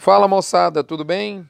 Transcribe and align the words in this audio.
Fala 0.00 0.28
moçada, 0.28 0.84
tudo 0.84 1.04
bem? 1.04 1.44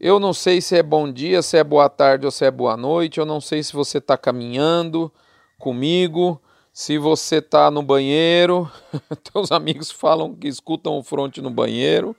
Eu 0.00 0.18
não 0.18 0.32
sei 0.32 0.60
se 0.60 0.74
é 0.76 0.82
bom 0.82 1.10
dia, 1.10 1.42
se 1.42 1.56
é 1.56 1.62
boa 1.62 1.88
tarde 1.88 2.26
ou 2.26 2.32
se 2.32 2.44
é 2.44 2.50
boa 2.50 2.76
noite. 2.76 3.20
Eu 3.20 3.24
não 3.24 3.40
sei 3.40 3.62
se 3.62 3.72
você 3.72 3.98
está 3.98 4.18
caminhando 4.18 5.12
comigo, 5.60 6.42
se 6.72 6.98
você 6.98 7.36
está 7.36 7.70
no 7.70 7.80
banheiro. 7.80 8.68
Tem 9.22 9.40
uns 9.40 9.52
amigos 9.52 9.92
falam 9.92 10.34
que 10.34 10.48
escutam 10.48 10.98
o 10.98 11.04
fronte 11.04 11.40
no 11.40 11.50
banheiro. 11.50 12.16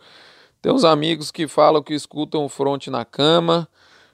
Tem 0.61 0.71
uns 0.71 0.85
amigos 0.85 1.29
que 1.29 1.46
falam 1.46 1.83
que 1.83 1.94
escutam 1.94 2.46
o 2.46 2.49
fronte 2.49 2.89
na 2.89 3.03
cama. 3.03 3.67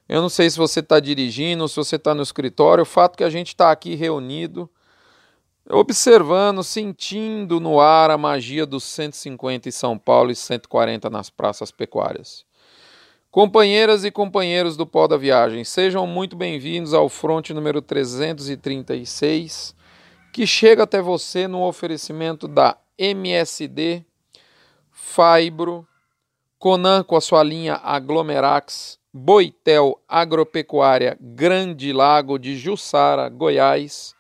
Eu 0.10 0.24
não 0.24 0.30
sei 0.30 0.50
se 0.50 0.58
você 0.58 0.80
está 0.80 1.00
dirigindo, 1.00 1.68
se 1.68 1.76
você 1.76 1.98
está 1.98 2.16
no 2.16 2.24
escritório. 2.24 2.82
O 2.82 2.88
fato 2.88 3.14
é 3.14 3.18
que 3.18 3.24
a 3.24 3.30
gente 3.30 3.50
está 3.50 3.70
aqui 3.70 3.94
reunido 3.94 4.68
observando, 5.70 6.64
sentindo 6.64 7.60
no 7.60 7.80
ar 7.80 8.12
a 8.12 8.18
magia 8.18 8.66
dos 8.66 8.84
150 8.84 9.68
em 9.68 9.72
São 9.72 9.98
Paulo 9.98 10.32
e 10.32 10.36
140 10.36 11.10
nas 11.10 11.30
praças 11.30 11.72
pecuárias. 11.72 12.46
Companheiras 13.32 14.06
e 14.06 14.12
companheiros 14.12 14.78
do 14.78 14.86
Pó 14.86 15.08
da 15.08 15.18
Viagem, 15.18 15.64
sejam 15.64 16.08
muito 16.08 16.36
bem-vindos 16.36 16.94
ao 16.94 17.10
fronte 17.10 17.54
número 17.54 17.82
336, 17.82 19.76
que 20.32 20.48
chega 20.48 20.84
até 20.84 21.02
você 21.02 21.48
no 21.48 21.62
oferecimento 21.68 22.48
da 22.48 22.78
MSD, 22.98 24.06
Fibro, 24.92 25.86
Conan 26.58 27.04
com 27.04 27.18
a 27.18 27.22
sua 27.22 27.44
linha 27.44 27.76
Aglomerax, 27.76 28.98
Boitel 29.14 30.00
Agropecuária 30.08 31.18
Grande 31.20 31.92
Lago 31.92 32.40
de 32.40 32.56
Jussara, 32.56 33.28
Goiás, 33.28 34.15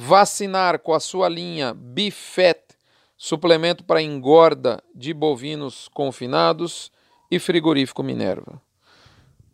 Vacinar 0.00 0.78
com 0.78 0.94
a 0.94 1.00
sua 1.00 1.28
linha 1.28 1.74
Bifet, 1.74 2.60
suplemento 3.16 3.82
para 3.82 4.00
engorda 4.00 4.80
de 4.94 5.12
bovinos 5.12 5.88
confinados 5.88 6.92
e 7.28 7.40
frigorífico 7.40 8.04
Minerva. 8.04 8.62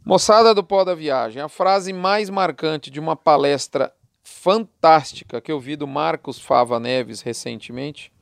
Moçada 0.05 0.55
do 0.55 0.63
Pó 0.63 0.85
da 0.85 0.95
Viagem, 0.95 1.41
a 1.41 1.49
frase 1.49 1.95
mais 1.95 2.29
marcante 2.29 2.91
de 2.91 3.01
uma 3.01 3.16
palestra 3.16 3.91
fantástica 4.23 5.41
que 5.41 5.51
eu 5.51 5.59
vi 5.59 5.77
do 5.77 5.87
Marcos 5.87 6.38
Fava 6.38 6.79
Neves 6.79 7.23
recentemente 7.23 8.13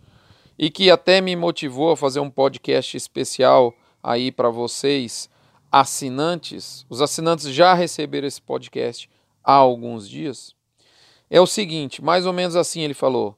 e 0.57 0.71
que 0.71 0.93
até 0.93 1.21
me 1.21 1.35
motivou 1.35 1.91
a 1.91 1.97
fazer 1.97 2.21
um 2.21 2.31
podcast 2.31 2.97
especial 2.97 3.75
aí 4.01 4.31
para 4.31 4.49
vocês 4.49 5.29
assinantes. 5.73 6.87
Os 6.89 7.03
assinantes 7.03 7.53
já 7.53 7.75
receberam 7.75 8.29
esse 8.29 8.41
podcast 8.41 9.11
há 9.43 9.55
alguns 9.55 10.09
dias 10.09 10.55
é 11.33 11.41
o 11.41 11.47
seguinte, 11.47 12.05
mais 12.05 12.27
ou 12.27 12.33
menos 12.35 12.55
assim 12.55 12.83
ele 12.83 12.93
falou: 12.93 13.35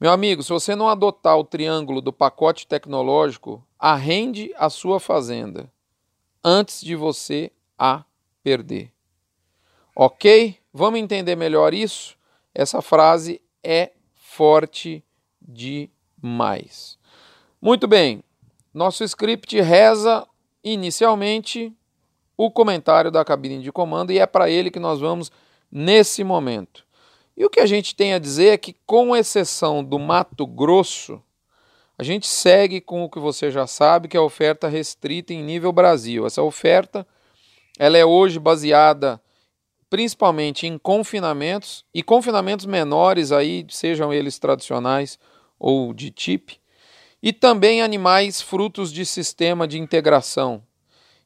Meu 0.00 0.10
amigo, 0.10 0.42
se 0.42 0.48
você 0.48 0.74
não 0.74 0.88
adotar 0.88 1.36
o 1.38 1.44
triângulo 1.44 2.00
do 2.00 2.10
pacote 2.10 2.66
tecnológico, 2.66 3.62
arrende 3.78 4.50
a 4.56 4.70
sua 4.70 4.98
fazenda 4.98 5.70
antes 6.42 6.80
de 6.80 6.96
você 6.96 7.52
a 7.78 8.02
perder. 8.42 8.90
Ok? 9.94 10.56
Vamos 10.72 10.98
entender 10.98 11.36
melhor 11.36 11.74
isso? 11.74 12.16
Essa 12.54 12.80
frase 12.80 13.42
é 13.62 13.92
forte 14.14 15.04
demais. 15.38 16.98
Muito 17.60 17.86
bem, 17.86 18.24
nosso 18.72 19.04
script 19.04 19.60
reza 19.60 20.26
inicialmente 20.62 21.70
o 22.38 22.50
comentário 22.50 23.10
da 23.10 23.22
cabine 23.22 23.62
de 23.62 23.70
comando 23.70 24.12
e 24.12 24.18
é 24.18 24.26
para 24.26 24.48
ele 24.48 24.70
que 24.70 24.80
nós 24.80 24.98
vamos 24.98 25.30
nesse 25.70 26.24
momento. 26.24 26.83
E 27.36 27.44
o 27.44 27.50
que 27.50 27.60
a 27.60 27.66
gente 27.66 27.94
tem 27.94 28.14
a 28.14 28.18
dizer 28.18 28.54
é 28.54 28.58
que, 28.58 28.76
com 28.86 29.14
exceção 29.14 29.82
do 29.82 29.98
Mato 29.98 30.46
Grosso, 30.46 31.22
a 31.98 32.02
gente 32.02 32.26
segue 32.26 32.80
com 32.80 33.04
o 33.04 33.10
que 33.10 33.18
você 33.18 33.50
já 33.50 33.66
sabe, 33.66 34.08
que 34.08 34.16
é 34.16 34.20
a 34.20 34.22
oferta 34.22 34.68
restrita 34.68 35.32
em 35.32 35.42
nível 35.42 35.72
Brasil. 35.72 36.26
Essa 36.26 36.42
oferta 36.42 37.06
ela 37.78 37.98
é 37.98 38.04
hoje 38.04 38.38
baseada 38.38 39.20
principalmente 39.90 40.66
em 40.66 40.76
confinamentos 40.76 41.84
e 41.94 42.02
confinamentos 42.02 42.66
menores 42.66 43.30
aí, 43.30 43.64
sejam 43.68 44.12
eles 44.12 44.38
tradicionais 44.38 45.18
ou 45.58 45.94
de 45.94 46.10
TIP, 46.10 46.58
e 47.22 47.32
também 47.32 47.80
animais 47.80 48.40
frutos 48.40 48.92
de 48.92 49.06
sistema 49.06 49.68
de 49.68 49.78
integração. 49.78 50.62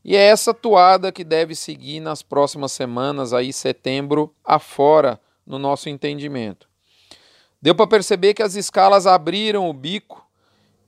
E 0.05 0.15
é 0.15 0.21
essa 0.21 0.53
toada 0.53 1.11
que 1.11 1.25
deve 1.25 1.55
seguir 1.55 2.01
nas 2.01 2.23
próximas 2.23 2.73
semanas, 2.73 3.33
aí 3.33 3.53
setembro 3.53 4.35
afora, 4.45 5.19
no 5.49 5.59
nosso 5.59 5.89
entendimento. 5.89 6.69
Deu 7.61 7.75
para 7.75 7.87
perceber 7.87 8.35
que 8.35 8.43
as 8.43 8.55
escalas 8.55 9.07
abriram 9.07 9.69
o 9.69 9.73
bico, 9.73 10.25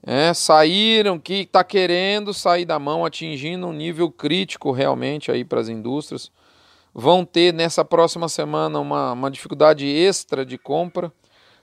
é, 0.02 0.32
saíram 0.32 1.18
que 1.18 1.40
está 1.40 1.64
querendo 1.64 2.32
sair 2.32 2.64
da 2.64 2.78
mão, 2.78 3.04
atingindo 3.04 3.66
um 3.66 3.72
nível 3.72 4.10
crítico 4.10 4.70
realmente 4.70 5.32
aí 5.32 5.44
para 5.44 5.60
as 5.60 5.68
indústrias. 5.68 6.30
Vão 6.92 7.24
ter 7.24 7.52
nessa 7.52 7.84
próxima 7.84 8.28
semana 8.28 8.78
uma, 8.78 9.12
uma 9.12 9.30
dificuldade 9.30 9.86
extra 9.86 10.44
de 10.44 10.58
compra. 10.58 11.12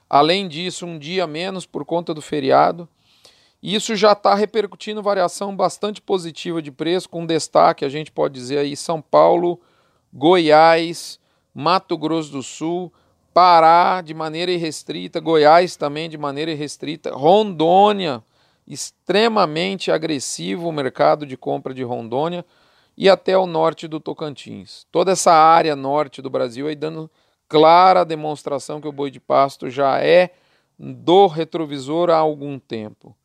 Além 0.10 0.48
disso, 0.48 0.86
um 0.86 0.98
dia 0.98 1.28
menos 1.28 1.66
por 1.66 1.86
conta 1.86 2.14
do 2.14 2.22
feriado. 2.22 2.88
Isso 3.62 3.96
já 3.96 4.12
está 4.12 4.36
repercutindo 4.36 5.02
variação 5.02 5.56
bastante 5.56 6.02
positiva 6.02 6.62
de 6.62 6.72
preço, 6.72 7.10
com 7.10 7.26
destaque, 7.26 7.84
a 7.84 7.90
gente 7.90 8.12
pode 8.12 8.34
dizer 8.36 8.60
aí, 8.60 8.76
São 8.76 9.02
Paulo, 9.02 9.60
Goiás, 10.14 11.20
Mato 11.60 11.98
Grosso 11.98 12.32
do 12.32 12.44
Sul, 12.44 12.94
Pará 13.34 14.02
de 14.02 14.14
maneira 14.14 14.52
irrestrita, 14.52 15.20
Goiás 15.20 15.76
também 15.76 16.08
de 16.08 16.16
maneira 16.16 16.52
irrestrita, 16.52 17.16
Rondônia, 17.16 18.24
extremamente 18.68 19.92
agressivo 19.92 20.70
o 20.70 20.72
mercado 20.72 21.26
de 21.26 21.36
compra 21.36 21.74
de 21.74 21.82
Rondônia 21.82 22.46
e 22.96 23.10
até 23.10 23.36
o 23.36 23.48
norte 23.48 23.88
do 23.88 24.00
Tocantins. 24.00 24.86
Toda 24.92 25.14
essa 25.14 25.34
área 25.34 25.76
norte 25.76 26.22
do 26.22 26.30
Brasil 26.30 26.68
aí 26.68 26.76
dando 26.76 27.10
clara 27.50 28.06
demonstração 28.06 28.80
que 28.80 28.88
o 28.88 28.92
boi 28.92 29.10
de 29.10 29.20
pasto 29.20 29.68
já 29.68 30.00
é 30.00 30.30
do 30.78 31.26
retrovisor 31.26 32.12
há 32.12 32.18
algum 32.18 32.60
tempo. 32.60 33.16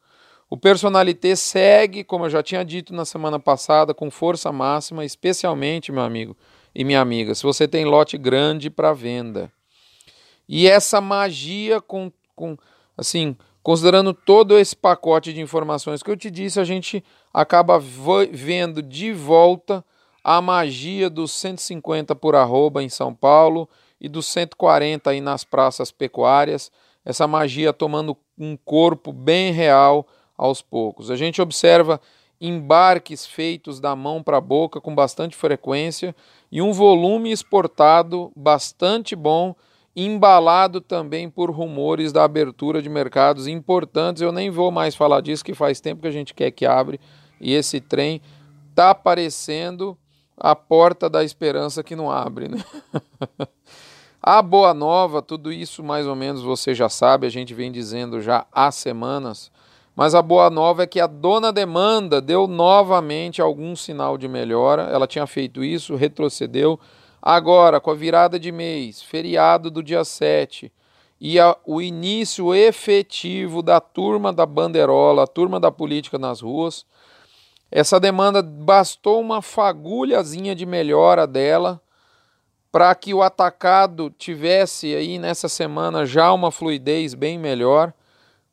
O 0.49 0.57
personalité 0.57 1.37
segue, 1.37 2.03
como 2.03 2.25
eu 2.25 2.31
já 2.31 2.43
tinha 2.43 2.65
dito 2.65 2.95
na 2.95 3.05
semana 3.05 3.39
passada, 3.39 3.93
com 3.93 4.11
força 4.11 4.51
máxima, 4.51 5.05
especialmente, 5.05 5.93
meu 5.93 6.03
amigo, 6.03 6.35
e 6.75 6.85
minha 6.85 7.01
amiga, 7.01 7.35
se 7.35 7.43
você 7.43 7.69
tem 7.69 7.85
lote 7.85 8.17
grande 8.17 8.71
para 8.71 8.93
venda. 8.93 9.51
E 10.49 10.67
essa 10.67 11.01
magia 11.01 11.81
com, 11.81 12.11
com 12.35 12.57
assim, 12.97 13.37
considerando 13.63 14.13
todo 14.13 14.59
esse 14.59 14.75
pacote 14.75 15.33
de 15.33 15.41
informações 15.41 16.03
que 16.03 16.11
eu 16.11 16.17
te 16.17 16.31
disse, 16.31 16.59
a 16.59 16.65
gente 16.65 17.03
acaba 17.33 17.79
vendo 18.31 18.83
de 18.83 19.13
volta 19.13 19.85
a 20.25 20.41
magia 20.41 21.11
dos 21.11 21.33
150 21.33 22.15
por 22.15 22.35
arroba 22.35 22.83
em 22.83 22.89
São 22.89 23.15
Paulo 23.15 23.69
e 24.01 24.09
dos 24.09 24.27
140 24.27 25.11
aí 25.11 25.21
nas 25.21 25.45
praças 25.45 25.91
pecuárias, 25.91 26.71
essa 27.05 27.27
magia 27.27 27.73
tomando 27.73 28.17
um 28.39 28.57
corpo 28.57 29.13
bem 29.13 29.53
real 29.53 30.07
aos 30.37 30.61
poucos. 30.63 31.11
A 31.11 31.17
gente 31.17 31.41
observa 31.41 32.01
embarques 32.43 33.25
feitos 33.25 33.79
da 33.79 33.95
mão 33.95 34.21
para 34.21 34.39
a 34.39 34.41
boca 34.41 34.81
com 34.81 34.93
bastante 34.93 35.37
frequência 35.37 36.13
e 36.51 36.61
um 36.61 36.73
volume 36.73 37.31
exportado 37.31 38.33
bastante 38.35 39.15
bom, 39.15 39.55
embalado 39.95 40.81
também 40.81 41.31
por 41.31 41.53
rumores 41.53 42.13
da 42.13 42.25
abertura 42.25 42.83
de 42.83 42.89
mercados 42.89 43.47
importantes. 43.47 44.21
Eu 44.21 44.33
nem 44.33 44.51
vou 44.51 44.73
mais 44.73 44.97
falar 44.97 45.21
disso, 45.21 45.45
que 45.45 45.55
faz 45.55 45.81
tempo 45.81 46.03
que 46.03 46.09
a 46.09 46.13
gente 46.13 46.35
quer 46.35 46.51
que 46.51 46.67
abre 46.67 46.99
e 47.41 47.53
esse 47.55 47.81
trem 47.81 48.21
está 48.71 48.91
aparecendo 48.91 49.97
a 50.37 50.57
porta 50.57 51.09
da 51.09 51.23
esperança 51.23 51.85
que 51.85 51.95
não 51.95 52.11
abre. 52.11 52.49
Né? 52.49 52.59
a 54.21 54.43
boa 54.43 54.75
nova, 54.75 55.23
tudo 55.23 55.53
isso 55.53 55.85
mais 55.85 56.09
ou 56.09 56.17
menos 56.17 56.43
você 56.43 56.75
já 56.75 56.89
sabe, 56.89 57.25
a 57.25 57.31
gente 57.31 57.55
vem 57.55 57.71
dizendo 57.71 58.21
já 58.21 58.45
há 58.51 58.73
semanas 58.73 59.52
mas 59.95 60.15
a 60.15 60.23
boa 60.23 60.49
nova 60.49 60.85
é 60.85 60.87
que 60.87 61.01
a 61.01 61.07
dona 61.07 61.53
demanda 61.53 62.21
deu 62.21 62.47
novamente 62.47 63.43
algum 63.43 63.77
sinal 63.77 64.17
de 64.17 64.27
melhora. 64.27 64.85
Ela 64.85 65.07
tinha 65.07 65.27
feito 65.27 65.63
isso, 65.63 65.97
retrocedeu. 65.97 66.81
Agora, 67.21 67.81
com 67.81 67.91
a 67.91 67.95
virada 67.95 68.39
de 68.39 68.51
mês, 68.51 69.03
feriado 69.03 69.71
do 69.71 69.83
dia 69.83 70.05
7 70.05 70.73
e 71.21 71.39
a, 71.39 71.57
o 71.65 71.81
início 71.81 72.55
efetivo 72.55 73.63
da 73.63 73.81
turma 73.81 74.33
da 74.33 74.45
banderola, 74.45 75.23
a 75.25 75.27
turma 75.27 75.61
da 75.61 75.71
política 75.71 76.19
nas 76.19 76.41
ruas, 76.41 76.85
essa 77.71 78.01
demanda 78.01 78.43
bastou 78.43 79.21
uma 79.21 79.41
fagulhazinha 79.41 80.55
de 80.55 80.67
melhora 80.67 81.27
dela 81.27 81.81
para 82.73 82.95
que 82.95 83.13
o 83.13 83.23
atacado 83.23 84.11
tivesse 84.19 84.95
aí 84.95 85.19
nessa 85.19 85.49
semana 85.49 86.07
já 86.07 86.33
uma 86.33 86.51
fluidez 86.51 87.15
bem 87.15 87.39
melhor. 87.39 87.93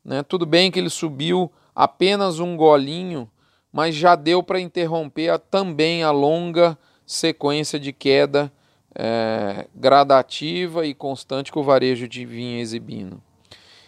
Né? 0.04 0.22
Tudo 0.22 0.46
bem 0.46 0.70
que 0.70 0.78
ele 0.78 0.90
subiu 0.90 1.50
apenas 1.74 2.38
um 2.38 2.56
golinho, 2.56 3.30
mas 3.72 3.94
já 3.94 4.14
deu 4.14 4.42
para 4.42 4.60
interromper 4.60 5.30
a, 5.30 5.38
também 5.38 6.02
a 6.02 6.10
longa 6.10 6.78
sequência 7.06 7.78
de 7.78 7.92
queda 7.92 8.52
é, 8.94 9.66
gradativa 9.74 10.86
e 10.86 10.94
constante 10.94 11.52
que 11.52 11.58
o 11.58 11.62
varejo 11.62 12.08
de 12.08 12.24
vinha 12.24 12.60
exibindo. 12.60 13.20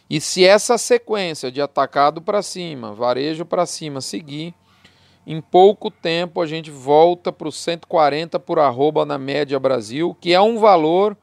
E 0.08 0.20
se 0.20 0.44
essa 0.44 0.76
sequência 0.76 1.50
de 1.50 1.60
atacado 1.60 2.20
para 2.20 2.42
cima, 2.42 2.92
varejo 2.92 3.44
para 3.44 3.64
cima 3.66 4.00
seguir, 4.00 4.54
Em 5.26 5.40
pouco 5.40 5.90
tempo 5.90 6.40
a 6.40 6.46
gente 6.46 6.70
volta 6.70 7.32
para 7.32 7.46
os 7.46 7.56
140 7.56 8.40
por 8.40 8.58
arroba 8.58 9.06
na 9.06 9.18
média 9.18 9.58
Brasil, 9.58 10.16
que 10.20 10.32
é 10.32 10.40
um 10.40 10.58
valor, 10.58 11.16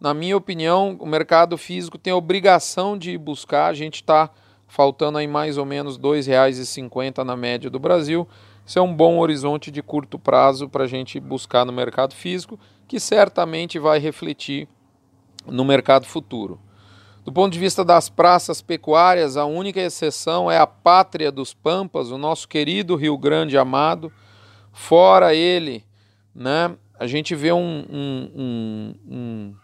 na 0.00 0.14
minha 0.14 0.36
opinião, 0.36 0.96
o 0.98 1.06
mercado 1.06 1.58
físico 1.58 1.98
tem 1.98 2.12
a 2.12 2.16
obrigação 2.16 2.96
de 2.96 3.18
buscar. 3.18 3.66
A 3.66 3.74
gente 3.74 3.96
está 3.96 4.30
faltando 4.66 5.18
aí 5.18 5.26
mais 5.26 5.58
ou 5.58 5.66
menos 5.66 5.96
R$ 5.96 6.02
2,50 6.02 7.22
na 7.22 7.36
média 7.36 7.68
do 7.68 7.78
Brasil. 7.78 8.26
Isso 8.64 8.78
é 8.78 8.82
um 8.82 8.94
bom 8.94 9.18
horizonte 9.18 9.70
de 9.70 9.82
curto 9.82 10.18
prazo 10.18 10.68
para 10.68 10.84
a 10.84 10.86
gente 10.86 11.20
buscar 11.20 11.66
no 11.66 11.72
mercado 11.72 12.14
físico, 12.14 12.58
que 12.88 12.98
certamente 12.98 13.78
vai 13.78 13.98
refletir 13.98 14.68
no 15.46 15.64
mercado 15.64 16.06
futuro. 16.06 16.58
Do 17.24 17.32
ponto 17.32 17.52
de 17.52 17.58
vista 17.58 17.84
das 17.84 18.08
praças 18.08 18.62
pecuárias, 18.62 19.36
a 19.36 19.44
única 19.44 19.80
exceção 19.80 20.50
é 20.50 20.56
a 20.56 20.66
pátria 20.66 21.30
dos 21.30 21.52
Pampas, 21.52 22.10
o 22.10 22.16
nosso 22.16 22.48
querido 22.48 22.96
Rio 22.96 23.18
Grande 23.18 23.58
amado. 23.58 24.10
Fora 24.72 25.34
ele, 25.34 25.84
né, 26.34 26.74
a 26.98 27.06
gente 27.06 27.34
vê 27.34 27.52
um, 27.52 27.84
um, 27.90 28.94
um, 29.06 29.54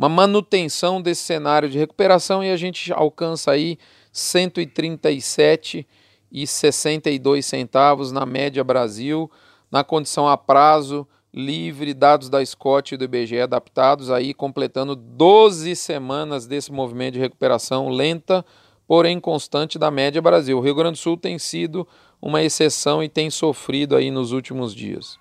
uma 0.00 0.08
manutenção 0.08 1.02
desse 1.02 1.20
cenário 1.24 1.68
de 1.68 1.78
recuperação 1.78 2.42
e 2.42 2.50
a 2.50 2.56
gente 2.56 2.90
alcança 2.90 3.50
aí 3.50 3.76
137 4.10 5.86
e 6.32 6.46
62 6.46 7.44
centavos 7.44 8.10
na 8.10 8.24
média 8.24 8.64
Brasil, 8.64 9.30
na 9.70 9.84
condição 9.84 10.26
a 10.26 10.38
prazo 10.38 11.06
livre, 11.34 11.92
dados 11.92 12.30
da 12.30 12.42
Scott 12.42 12.94
e 12.94 12.96
do 12.96 13.04
IBGE 13.04 13.40
adaptados 13.40 14.10
aí, 14.10 14.32
completando 14.32 14.96
12 14.96 15.76
semanas 15.76 16.46
desse 16.46 16.72
movimento 16.72 17.14
de 17.14 17.20
recuperação 17.20 17.90
lenta, 17.90 18.42
porém 18.86 19.20
constante 19.20 19.78
da 19.78 19.90
média 19.90 20.22
Brasil. 20.22 20.56
O 20.56 20.62
Rio 20.62 20.74
Grande 20.74 20.98
do 20.98 21.02
Sul 21.02 21.18
tem 21.18 21.38
sido 21.38 21.86
uma 22.22 22.42
exceção 22.42 23.02
e 23.02 23.08
tem 23.08 23.28
sofrido 23.28 23.94
aí 23.94 24.10
nos 24.10 24.32
últimos 24.32 24.74
dias. 24.74 25.18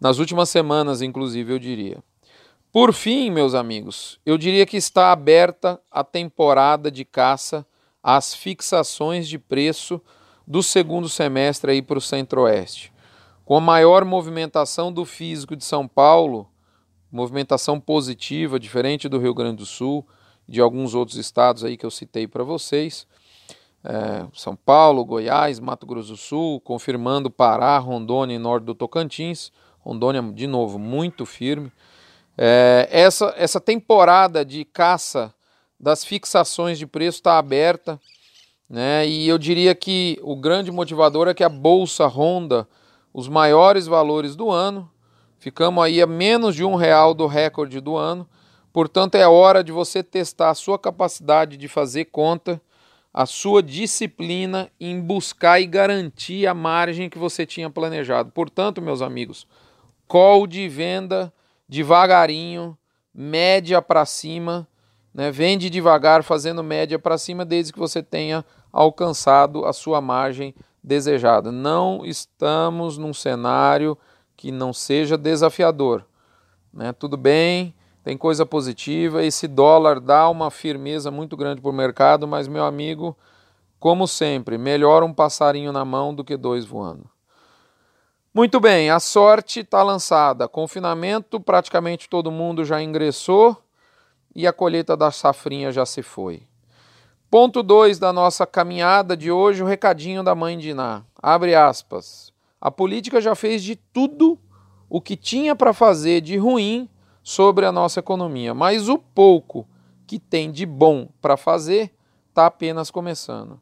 Nas 0.00 0.18
últimas 0.18 0.48
semanas, 0.48 1.02
inclusive, 1.02 1.52
eu 1.52 1.58
diria. 1.60 2.02
Por 2.72 2.94
fim, 2.94 3.30
meus 3.30 3.54
amigos, 3.54 4.18
eu 4.24 4.38
diria 4.38 4.64
que 4.64 4.78
está 4.78 5.12
aberta 5.12 5.78
a 5.90 6.02
temporada 6.02 6.90
de 6.90 7.04
caça 7.04 7.66
às 8.02 8.32
fixações 8.32 9.28
de 9.28 9.38
preço 9.38 10.00
do 10.46 10.62
segundo 10.62 11.06
semestre 11.06 11.72
aí 11.72 11.82
para 11.82 11.98
o 11.98 12.00
Centro-Oeste. 12.00 12.90
Com 13.44 13.58
a 13.58 13.60
maior 13.60 14.06
movimentação 14.06 14.90
do 14.90 15.04
físico 15.04 15.54
de 15.54 15.66
São 15.66 15.86
Paulo, 15.86 16.48
movimentação 17.10 17.78
positiva, 17.78 18.58
diferente 18.58 19.06
do 19.06 19.18
Rio 19.18 19.34
Grande 19.34 19.58
do 19.58 19.66
Sul, 19.66 20.08
de 20.48 20.58
alguns 20.58 20.94
outros 20.94 21.18
estados 21.18 21.64
aí 21.64 21.76
que 21.76 21.84
eu 21.84 21.90
citei 21.90 22.26
para 22.26 22.42
vocês. 22.42 23.06
É, 23.84 24.26
São 24.32 24.56
Paulo, 24.56 25.04
Goiás, 25.04 25.60
Mato 25.60 25.84
Grosso 25.84 26.12
do 26.12 26.16
Sul, 26.16 26.58
confirmando 26.62 27.30
Pará, 27.30 27.76
Rondônia 27.76 28.34
e 28.34 28.38
norte 28.38 28.64
do 28.64 28.74
Tocantins. 28.74 29.52
Rondônia, 29.80 30.22
de 30.22 30.46
novo, 30.46 30.78
muito 30.78 31.26
firme. 31.26 31.70
É, 32.36 32.88
essa, 32.90 33.34
essa 33.36 33.60
temporada 33.60 34.44
de 34.44 34.64
caça 34.64 35.34
das 35.78 36.04
fixações 36.04 36.78
de 36.78 36.86
preço 36.86 37.18
está 37.18 37.38
aberta. 37.38 38.00
Né? 38.68 39.06
E 39.06 39.28
eu 39.28 39.36
diria 39.36 39.74
que 39.74 40.18
o 40.22 40.36
grande 40.36 40.70
motivador 40.70 41.28
é 41.28 41.34
que 41.34 41.44
a 41.44 41.48
Bolsa 41.48 42.06
Honda 42.06 42.66
os 43.12 43.28
maiores 43.28 43.86
valores 43.86 44.34
do 44.34 44.50
ano. 44.50 44.90
Ficamos 45.38 45.84
aí 45.84 46.00
a 46.00 46.06
menos 46.06 46.54
de 46.54 46.64
um 46.64 46.74
real 46.74 47.12
do 47.12 47.26
recorde 47.26 47.80
do 47.80 47.96
ano. 47.96 48.28
Portanto, 48.72 49.16
é 49.16 49.26
hora 49.26 49.62
de 49.62 49.70
você 49.70 50.02
testar 50.02 50.50
a 50.50 50.54
sua 50.54 50.78
capacidade 50.78 51.56
de 51.56 51.68
fazer 51.68 52.06
conta, 52.06 52.60
a 53.12 53.26
sua 53.26 53.62
disciplina 53.62 54.70
em 54.80 54.98
buscar 54.98 55.60
e 55.60 55.66
garantir 55.66 56.46
a 56.46 56.54
margem 56.54 57.10
que 57.10 57.18
você 57.18 57.44
tinha 57.44 57.68
planejado. 57.68 58.30
Portanto, 58.30 58.80
meus 58.80 59.02
amigos, 59.02 59.46
call 60.08 60.46
de 60.46 60.68
venda 60.68 61.30
devagarinho, 61.72 62.76
média 63.14 63.80
para 63.80 64.04
cima, 64.04 64.68
né? 65.14 65.30
vende 65.30 65.70
devagar, 65.70 66.22
fazendo 66.22 66.62
média 66.62 66.98
para 66.98 67.16
cima, 67.16 67.46
desde 67.46 67.72
que 67.72 67.78
você 67.78 68.02
tenha 68.02 68.44
alcançado 68.70 69.64
a 69.64 69.72
sua 69.72 69.98
margem 69.98 70.54
desejada. 70.84 71.50
Não 71.50 72.04
estamos 72.04 72.98
num 72.98 73.14
cenário 73.14 73.96
que 74.36 74.52
não 74.52 74.70
seja 74.74 75.16
desafiador. 75.16 76.04
Né? 76.70 76.92
Tudo 76.92 77.16
bem, 77.16 77.74
tem 78.04 78.18
coisa 78.18 78.44
positiva, 78.44 79.24
esse 79.24 79.48
dólar 79.48 79.98
dá 79.98 80.28
uma 80.28 80.50
firmeza 80.50 81.10
muito 81.10 81.38
grande 81.38 81.62
para 81.62 81.70
o 81.70 81.74
mercado, 81.74 82.28
mas, 82.28 82.48
meu 82.48 82.66
amigo, 82.66 83.16
como 83.80 84.06
sempre, 84.06 84.58
melhor 84.58 85.02
um 85.02 85.14
passarinho 85.14 85.72
na 85.72 85.86
mão 85.86 86.14
do 86.14 86.22
que 86.22 86.36
dois 86.36 86.66
voando. 86.66 87.11
Muito 88.34 88.58
bem, 88.58 88.88
a 88.88 88.98
sorte 88.98 89.60
está 89.60 89.82
lançada. 89.82 90.48
Confinamento, 90.48 91.38
praticamente 91.38 92.08
todo 92.08 92.30
mundo 92.30 92.64
já 92.64 92.82
ingressou 92.82 93.54
e 94.34 94.46
a 94.46 94.52
colheita 94.54 94.96
da 94.96 95.10
safrinha 95.10 95.70
já 95.70 95.84
se 95.84 96.02
foi. 96.02 96.44
Ponto 97.30 97.62
2 97.62 97.98
da 97.98 98.10
nossa 98.10 98.46
caminhada 98.46 99.14
de 99.14 99.30
hoje, 99.30 99.62
o 99.62 99.66
recadinho 99.66 100.22
da 100.22 100.34
mãe 100.34 100.56
de 100.56 100.70
Iná. 100.70 101.02
Abre 101.22 101.54
aspas. 101.54 102.32
A 102.58 102.70
política 102.70 103.20
já 103.20 103.34
fez 103.34 103.62
de 103.62 103.76
tudo 103.76 104.38
o 104.88 104.98
que 104.98 105.14
tinha 105.14 105.54
para 105.54 105.74
fazer 105.74 106.22
de 106.22 106.38
ruim 106.38 106.88
sobre 107.22 107.66
a 107.66 107.72
nossa 107.72 108.00
economia, 108.00 108.54
mas 108.54 108.88
o 108.88 108.96
pouco 108.96 109.68
que 110.06 110.18
tem 110.18 110.50
de 110.50 110.64
bom 110.64 111.06
para 111.20 111.36
fazer 111.36 111.94
está 112.30 112.46
apenas 112.46 112.90
começando. 112.90 113.60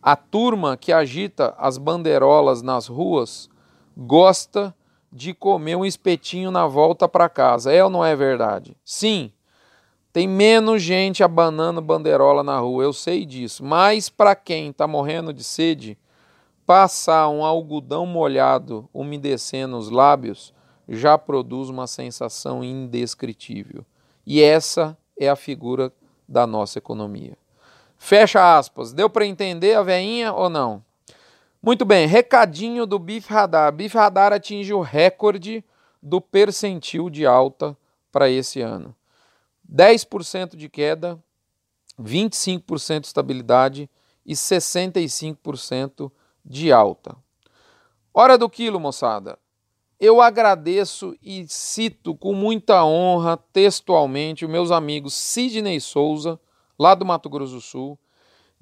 A 0.00 0.14
turma 0.14 0.76
que 0.76 0.92
agita 0.92 1.52
as 1.58 1.76
bandeirolas 1.78 2.62
nas 2.62 2.86
ruas 2.86 3.52
gosta 3.96 4.74
de 5.12 5.32
comer 5.32 5.76
um 5.76 5.84
espetinho 5.84 6.50
na 6.50 6.66
volta 6.66 7.08
para 7.08 7.28
casa. 7.28 7.72
É 7.72 7.82
ou 7.84 7.90
não 7.90 8.04
é 8.04 8.16
verdade? 8.16 8.76
Sim, 8.84 9.32
tem 10.12 10.28
menos 10.28 10.82
gente 10.82 11.22
abanando 11.24 11.80
bandeirola 11.80 12.42
na 12.42 12.58
rua, 12.58 12.84
eu 12.84 12.92
sei 12.92 13.24
disso. 13.24 13.64
Mas 13.64 14.08
para 14.08 14.34
quem 14.34 14.70
está 14.70 14.86
morrendo 14.86 15.32
de 15.32 15.42
sede, 15.42 15.98
passar 16.64 17.28
um 17.28 17.44
algodão 17.44 18.06
molhado 18.06 18.88
umedecendo 18.92 19.76
os 19.76 19.90
lábios 19.90 20.54
já 20.88 21.16
produz 21.16 21.68
uma 21.68 21.86
sensação 21.86 22.62
indescritível. 22.62 23.84
E 24.26 24.42
essa 24.42 24.96
é 25.18 25.28
a 25.28 25.36
figura 25.36 25.92
da 26.28 26.46
nossa 26.46 26.78
economia. 26.78 27.36
Fecha 27.96 28.58
aspas. 28.58 28.92
Deu 28.92 29.08
para 29.08 29.26
entender 29.26 29.74
a 29.74 29.82
veinha 29.82 30.32
ou 30.32 30.48
não? 30.48 30.82
Muito 31.64 31.86
bem, 31.86 32.06
recadinho 32.06 32.84
do 32.84 32.98
Bif 32.98 33.32
Radar. 33.32 33.72
Bif 33.72 33.96
Radar 33.96 34.34
atinge 34.34 34.74
o 34.74 34.82
recorde 34.82 35.64
do 36.02 36.20
percentil 36.20 37.08
de 37.08 37.24
alta 37.24 37.74
para 38.12 38.28
esse 38.28 38.60
ano. 38.60 38.94
10% 39.66 40.56
de 40.56 40.68
queda, 40.68 41.18
25% 41.98 43.00
de 43.00 43.06
estabilidade 43.06 43.90
e 44.26 44.34
65% 44.34 46.12
de 46.44 46.70
alta. 46.70 47.16
Hora 48.12 48.36
do 48.36 48.50
quilo, 48.50 48.78
moçada. 48.78 49.38
Eu 49.98 50.20
agradeço 50.20 51.16
e 51.22 51.46
cito 51.48 52.14
com 52.14 52.34
muita 52.34 52.84
honra 52.84 53.38
textualmente 53.38 54.44
os 54.44 54.50
meus 54.50 54.70
amigos 54.70 55.14
Sidney 55.14 55.80
Souza, 55.80 56.38
lá 56.78 56.94
do 56.94 57.06
Mato 57.06 57.30
Grosso 57.30 57.54
do 57.54 57.60
Sul, 57.62 57.98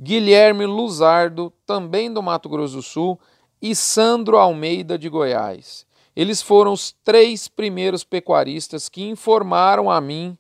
Guilherme 0.01 0.67
Luzardo, 0.67 1.53
também 1.67 2.13
do 2.13 2.23
Mato 2.23 2.49
Grosso 2.49 2.77
do 2.77 2.83
Sul, 2.83 3.19
e 3.61 3.75
Sandro 3.75 4.37
Almeida 4.37 4.99
de 4.99 5.09
Goiás. 5.09 5.87
Eles 6.15 6.43
foram 6.43 6.73
os 6.73 6.93
três 7.05 7.49
primeiros 7.49 8.05
pecuaristas 8.05 8.89
que 8.89 9.09
informaram 9.09 9.91
a 9.91 10.01
mim 10.01 10.37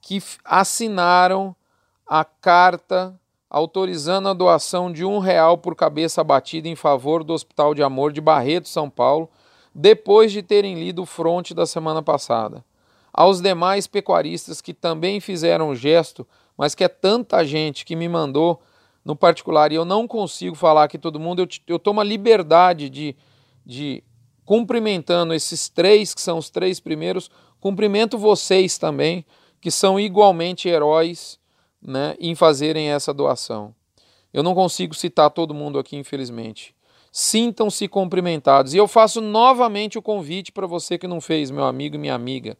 que 0.00 0.22
assinaram 0.44 1.54
a 2.06 2.24
carta 2.24 3.18
autorizando 3.48 4.28
a 4.28 4.32
doação 4.32 4.90
de 4.90 5.04
um 5.04 5.18
real 5.18 5.58
por 5.58 5.76
cabeça 5.76 6.22
abatida 6.22 6.68
em 6.68 6.74
favor 6.74 7.22
do 7.22 7.34
Hospital 7.34 7.74
de 7.74 7.82
Amor 7.82 8.10
de 8.10 8.20
Barreto, 8.20 8.66
São 8.66 8.88
Paulo, 8.88 9.28
depois 9.74 10.32
de 10.32 10.42
terem 10.42 10.74
lido 10.74 11.02
o 11.02 11.06
fronte 11.06 11.52
da 11.52 11.66
semana 11.66 12.02
passada. 12.02 12.64
Aos 13.12 13.42
demais 13.42 13.86
pecuaristas 13.86 14.62
que 14.62 14.72
também 14.72 15.20
fizeram 15.20 15.68
o 15.68 15.76
gesto, 15.76 16.26
mas 16.56 16.74
que 16.74 16.84
é 16.84 16.88
tanta 16.88 17.44
gente 17.44 17.84
que 17.84 17.96
me 17.96 18.08
mandou 18.08 18.62
no 19.04 19.16
particular 19.16 19.72
e 19.72 19.74
eu 19.74 19.84
não 19.84 20.06
consigo 20.06 20.54
falar 20.54 20.88
que 20.88 20.98
todo 20.98 21.18
mundo, 21.18 21.42
eu, 21.42 21.48
eu 21.66 21.78
tomo 21.78 22.00
a 22.00 22.04
liberdade 22.04 22.88
de, 22.88 23.16
de 23.64 24.02
cumprimentando 24.44 25.34
esses 25.34 25.68
três, 25.68 26.14
que 26.14 26.20
são 26.20 26.38
os 26.38 26.50
três 26.50 26.78
primeiros, 26.78 27.30
cumprimento 27.60 28.18
vocês 28.18 28.78
também, 28.78 29.24
que 29.60 29.70
são 29.70 29.98
igualmente 29.98 30.68
heróis 30.68 31.38
né, 31.80 32.14
em 32.18 32.34
fazerem 32.34 32.90
essa 32.90 33.12
doação. 33.12 33.74
Eu 34.32 34.42
não 34.42 34.54
consigo 34.54 34.94
citar 34.94 35.30
todo 35.30 35.54
mundo 35.54 35.78
aqui, 35.78 35.96
infelizmente. 35.96 36.74
Sintam-se 37.10 37.86
cumprimentados. 37.86 38.72
E 38.72 38.78
eu 38.78 38.88
faço 38.88 39.20
novamente 39.20 39.98
o 39.98 40.02
convite 40.02 40.50
para 40.50 40.66
você 40.66 40.96
que 40.96 41.06
não 41.06 41.20
fez, 41.20 41.50
meu 41.50 41.64
amigo 41.64 41.96
e 41.96 41.98
minha 41.98 42.14
amiga. 42.14 42.56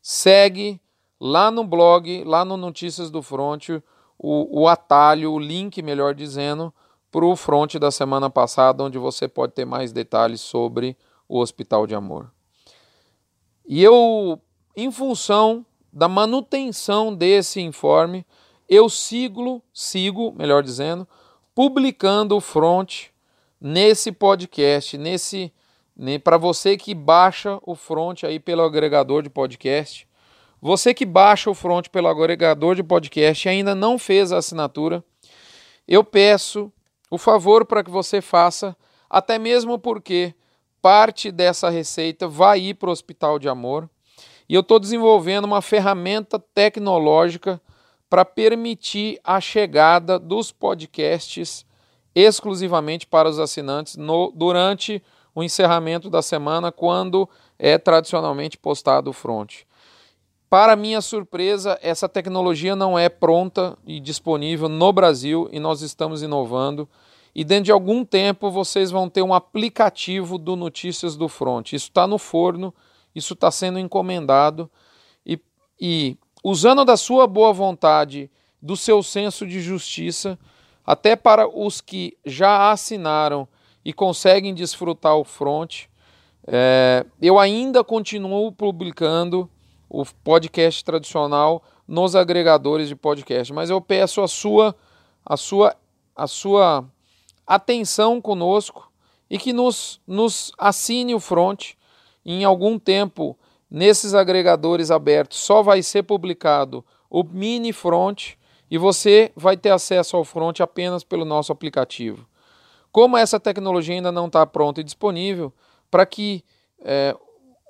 Segue 0.00 0.80
lá 1.20 1.50
no 1.50 1.64
blog, 1.64 2.24
lá 2.24 2.44
no 2.44 2.56
Notícias 2.56 3.10
do 3.10 3.22
Front, 3.22 3.70
o, 4.18 4.62
o 4.62 4.68
atalho, 4.68 5.32
o 5.32 5.38
link, 5.38 5.82
melhor 5.82 6.14
dizendo, 6.14 6.72
para 7.10 7.24
o 7.24 7.36
front 7.36 7.76
da 7.76 7.90
semana 7.90 8.28
passada, 8.28 8.82
onde 8.82 8.98
você 8.98 9.26
pode 9.26 9.52
ter 9.52 9.64
mais 9.64 9.92
detalhes 9.92 10.40
sobre 10.40 10.96
o 11.28 11.40
Hospital 11.40 11.86
de 11.86 11.94
Amor. 11.94 12.30
E 13.66 13.82
eu, 13.82 14.40
em 14.76 14.90
função 14.90 15.64
da 15.92 16.08
manutenção 16.08 17.14
desse 17.14 17.60
informe, 17.60 18.24
eu 18.68 18.88
sigo, 18.88 19.62
sigo, 19.72 20.32
melhor 20.36 20.62
dizendo, 20.62 21.06
publicando 21.54 22.36
o 22.36 22.40
front 22.40 23.06
nesse 23.60 24.12
podcast, 24.12 24.98
nesse 24.98 25.52
né, 25.96 26.18
para 26.18 26.36
você 26.36 26.76
que 26.76 26.94
baixa 26.94 27.58
o 27.62 27.74
front 27.74 28.24
aí 28.24 28.38
pelo 28.38 28.62
agregador 28.62 29.22
de 29.22 29.30
podcast. 29.30 30.06
Você 30.60 30.94
que 30.94 31.04
baixa 31.04 31.50
o 31.50 31.54
front 31.54 31.88
pelo 31.88 32.08
agregador 32.08 32.74
de 32.74 32.82
podcast 32.82 33.46
e 33.46 33.50
ainda 33.50 33.74
não 33.74 33.98
fez 33.98 34.32
a 34.32 34.38
assinatura, 34.38 35.04
eu 35.86 36.02
peço 36.02 36.72
o 37.10 37.18
favor 37.18 37.64
para 37.64 37.84
que 37.84 37.90
você 37.90 38.20
faça, 38.20 38.76
até 39.08 39.38
mesmo 39.38 39.78
porque 39.78 40.34
parte 40.80 41.30
dessa 41.30 41.68
receita 41.68 42.26
vai 42.26 42.60
ir 42.60 42.74
para 42.74 42.88
o 42.88 42.92
Hospital 42.92 43.38
de 43.38 43.48
Amor. 43.48 43.88
E 44.48 44.54
eu 44.54 44.60
estou 44.60 44.78
desenvolvendo 44.78 45.44
uma 45.44 45.60
ferramenta 45.60 46.38
tecnológica 46.38 47.60
para 48.08 48.24
permitir 48.24 49.20
a 49.24 49.40
chegada 49.40 50.18
dos 50.18 50.52
podcasts 50.52 51.66
exclusivamente 52.14 53.06
para 53.06 53.28
os 53.28 53.38
assinantes 53.38 53.96
no, 53.96 54.32
durante 54.34 55.02
o 55.34 55.42
encerramento 55.42 56.08
da 56.08 56.22
semana, 56.22 56.72
quando 56.72 57.28
é 57.58 57.76
tradicionalmente 57.76 58.56
postado 58.56 59.10
o 59.10 59.12
front. 59.12 59.64
Para 60.48 60.76
minha 60.76 61.00
surpresa, 61.00 61.76
essa 61.82 62.08
tecnologia 62.08 62.76
não 62.76 62.96
é 62.96 63.08
pronta 63.08 63.76
e 63.84 63.98
disponível 63.98 64.68
no 64.68 64.92
Brasil 64.92 65.48
e 65.50 65.58
nós 65.58 65.82
estamos 65.82 66.22
inovando. 66.22 66.88
E 67.34 67.42
dentro 67.42 67.64
de 67.64 67.72
algum 67.72 68.04
tempo 68.04 68.50
vocês 68.50 68.90
vão 68.90 69.08
ter 69.08 69.22
um 69.22 69.34
aplicativo 69.34 70.38
do 70.38 70.54
Notícias 70.54 71.16
do 71.16 71.28
Front. 71.28 71.72
Isso 71.72 71.88
está 71.88 72.06
no 72.06 72.16
forno, 72.16 72.72
isso 73.14 73.34
está 73.34 73.50
sendo 73.50 73.78
encomendado. 73.78 74.70
E, 75.26 75.38
e 75.80 76.16
usando 76.44 76.84
da 76.84 76.96
sua 76.96 77.26
boa 77.26 77.52
vontade, 77.52 78.30
do 78.62 78.76
seu 78.76 79.02
senso 79.02 79.44
de 79.46 79.60
justiça, 79.60 80.38
até 80.86 81.16
para 81.16 81.48
os 81.48 81.80
que 81.80 82.16
já 82.24 82.70
assinaram 82.70 83.48
e 83.84 83.92
conseguem 83.92 84.54
desfrutar 84.54 85.16
o 85.16 85.24
front, 85.24 85.86
é, 86.46 87.04
eu 87.20 87.36
ainda 87.36 87.82
continuo 87.82 88.52
publicando 88.52 89.50
o 89.88 90.04
podcast 90.04 90.84
tradicional 90.84 91.62
nos 91.86 92.16
agregadores 92.16 92.88
de 92.88 92.96
podcast, 92.96 93.52
mas 93.52 93.70
eu 93.70 93.80
peço 93.80 94.20
a 94.20 94.28
sua 94.28 94.74
a 95.24 95.36
sua 95.36 95.76
a 96.14 96.26
sua 96.26 96.84
atenção 97.46 98.20
conosco 98.20 98.90
e 99.30 99.38
que 99.38 99.52
nos, 99.52 100.00
nos 100.06 100.52
assine 100.58 101.14
o 101.14 101.20
front 101.20 101.74
em 102.24 102.44
algum 102.44 102.78
tempo 102.78 103.38
nesses 103.70 104.14
agregadores 104.14 104.90
abertos 104.90 105.38
só 105.38 105.62
vai 105.62 105.82
ser 105.82 106.02
publicado 106.04 106.84
o 107.10 107.22
mini 107.22 107.72
front 107.72 108.34
e 108.70 108.78
você 108.78 109.32
vai 109.36 109.56
ter 109.56 109.70
acesso 109.70 110.16
ao 110.16 110.24
front 110.24 110.60
apenas 110.60 111.04
pelo 111.04 111.24
nosso 111.24 111.52
aplicativo. 111.52 112.26
Como 112.90 113.16
essa 113.16 113.38
tecnologia 113.38 113.94
ainda 113.94 114.10
não 114.10 114.26
está 114.26 114.44
pronta 114.46 114.80
e 114.80 114.84
disponível, 114.84 115.52
para 115.90 116.04
que 116.04 116.42
é, 116.80 117.16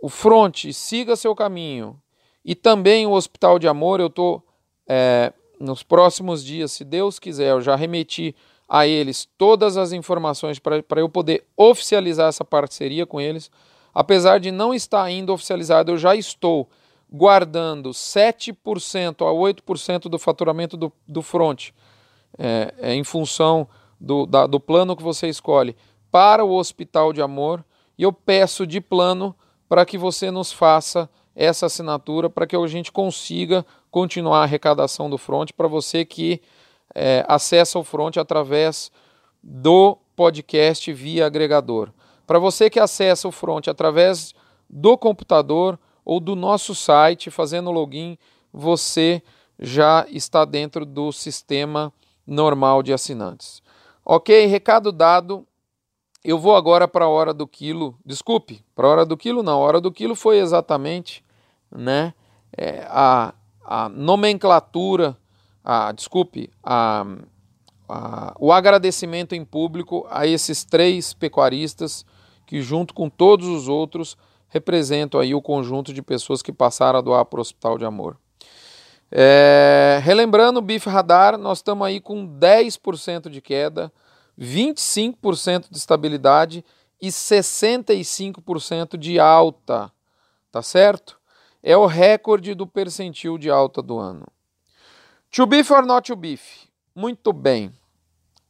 o 0.03 0.09
front 0.09 0.73
siga 0.73 1.17
seu 1.17 1.35
caminho 1.35 2.01
e 2.47 2.55
também 2.55 3.05
o 3.07 3.11
Hospital 3.11 3.59
de 3.59 3.67
Amor, 3.67 3.99
eu 3.99 4.07
estou 4.07 4.41
é, 4.89 5.33
nos 5.59 5.83
próximos 5.83 6.45
dias, 6.45 6.71
se 6.71 6.85
Deus 6.85 7.19
quiser, 7.19 7.51
eu 7.51 7.61
já 7.61 7.75
remeti 7.75 8.37
a 8.69 8.87
eles 8.87 9.29
todas 9.37 9.77
as 9.77 9.91
informações 9.91 10.61
para 10.61 11.01
eu 11.01 11.09
poder 11.09 11.45
oficializar 11.57 12.29
essa 12.29 12.45
parceria 12.45 13.05
com 13.05 13.21
eles. 13.21 13.51
Apesar 13.93 14.39
de 14.39 14.53
não 14.53 14.73
estar 14.73 15.03
ainda 15.03 15.33
oficializado, 15.33 15.91
eu 15.91 15.99
já 15.99 16.15
estou 16.15 16.69
guardando 17.11 17.91
7% 17.91 19.27
a 19.27 19.33
8% 19.33 20.03
do 20.03 20.19
faturamento 20.19 20.77
do, 20.77 20.93
do 21.07 21.23
front, 21.23 21.71
é, 22.39 22.75
é, 22.79 22.95
em 22.95 23.03
função 23.03 23.67
do, 24.01 24.25
da, 24.25 24.47
do 24.47 24.61
plano 24.61 24.95
que 24.95 25.03
você 25.03 25.27
escolhe, 25.27 25.75
para 26.13 26.45
o 26.45 26.55
Hospital 26.55 27.13
de 27.13 27.21
Amor. 27.21 27.65
E 27.99 28.05
eu 28.05 28.13
peço 28.13 28.65
de 28.65 28.81
plano 28.81 29.35
para 29.69 29.85
que 29.85 29.99
você 29.99 30.31
nos 30.31 30.53
faça 30.53 31.11
essa 31.37 31.67
assinatura 31.67 32.31
para 32.31 32.47
que 32.47 32.57
a 32.57 32.67
gente 32.67 32.91
consiga 32.91 33.65
continuar 33.91 34.41
a 34.41 34.43
arrecadação 34.45 35.11
do 35.11 35.19
front 35.19 35.51
para 35.53 35.69
você 35.69 36.03
que 36.03 36.41
é, 36.95 37.23
acessa 37.29 37.79
o 37.79 37.85
front 37.85 38.17
através 38.17 38.91
do 39.43 39.99
podcast 40.17 40.91
via 40.95 41.27
agregador. 41.27 41.91
Para 42.27 42.39
você 42.39 42.71
que 42.71 42.81
acessa 42.81 43.29
o 43.29 43.33
front 43.33 43.69
através 43.69 44.35
do 44.69 44.97
computador 44.97 45.79
ou 46.05 46.19
do 46.19 46.35
nosso 46.35 46.75
site, 46.75 47.31
fazendo 47.31 47.71
login, 47.71 48.17
você 48.53 49.23
já 49.59 50.07
está 50.09 50.45
dentro 50.45 50.87
do 50.87 51.13
sistema 51.13 51.93
normal 52.27 52.83
de 52.83 52.93
assinantes. 52.93 53.63
Ok, 54.05 54.47
recado 54.47 54.91
dado. 54.91 55.47
Eu 56.25 56.39
vou 56.39 56.57
agora 56.57 56.89
para 56.89 57.05
a 57.05 57.09
hora 57.09 57.33
do 57.33 57.47
quilo. 57.47 57.97
Desculpe, 58.05 58.65
para 58.75 58.87
a 58.87 58.91
hora 58.91 59.07
do 59.07 59.17
quilo, 59.17 59.43
não. 59.43 59.63
A 59.63 59.67
hora 59.67 59.81
do 59.81 59.93
quilo 59.93 60.15
foi 60.15 60.39
exatamente 60.39 61.26
né, 61.71 62.15
é, 62.57 62.87
a, 62.89 63.35
a 63.65 63.89
nomenclatura, 63.89 65.17
a, 65.65 65.93
desculpe, 65.93 66.51
a, 66.63 67.05
a, 67.89 68.35
o 68.39 68.53
agradecimento 68.53 69.35
em 69.35 69.45
público 69.45 70.07
a 70.11 70.27
esses 70.27 70.65
três 70.65 71.13
pecuaristas 71.13 72.05
que 72.47 72.63
junto 72.63 72.95
com 72.95 73.11
todos 73.11 73.47
os 73.49 73.69
outros 73.69 74.17
representam 74.49 75.21
aí 75.21 75.35
o 75.35 75.43
conjunto 75.43 75.93
de 75.93 76.01
pessoas 76.01 76.41
que 76.41 76.53
passaram 76.53 76.99
a 76.99 77.03
doar 77.03 77.25
para 77.25 77.39
o 77.39 77.41
Hospital 77.41 77.77
de 77.77 77.85
Amor. 77.85 78.17
É, 79.11 80.01
relembrando 80.03 80.59
o 80.59 80.63
BIF 80.63 80.89
Radar, 80.89 81.37
nós 81.39 81.59
estamos 81.59 81.87
aí 81.87 82.01
com 82.01 82.27
10% 82.27 83.29
de 83.29 83.41
queda, 83.41 83.93
25% 84.39 85.71
de 85.71 85.77
estabilidade 85.77 86.65
e 87.01 87.09
65% 87.09 88.97
de 88.97 89.19
alta, 89.19 89.93
tá 90.51 90.63
certo? 90.63 91.16
É 91.69 91.77
o 91.77 91.85
recorde 91.85 92.55
do 92.55 92.65
percentil 92.65 93.37
de 93.37 93.51
alta 93.51 93.83
do 93.83 93.99
ano. 93.99 94.25
To 95.33 95.45
beef 95.47 95.69
or 95.73 95.85
not 95.85 96.07
to 96.07 96.15
beef? 96.15 96.69
Muito 96.95 97.33
bem. 97.33 97.73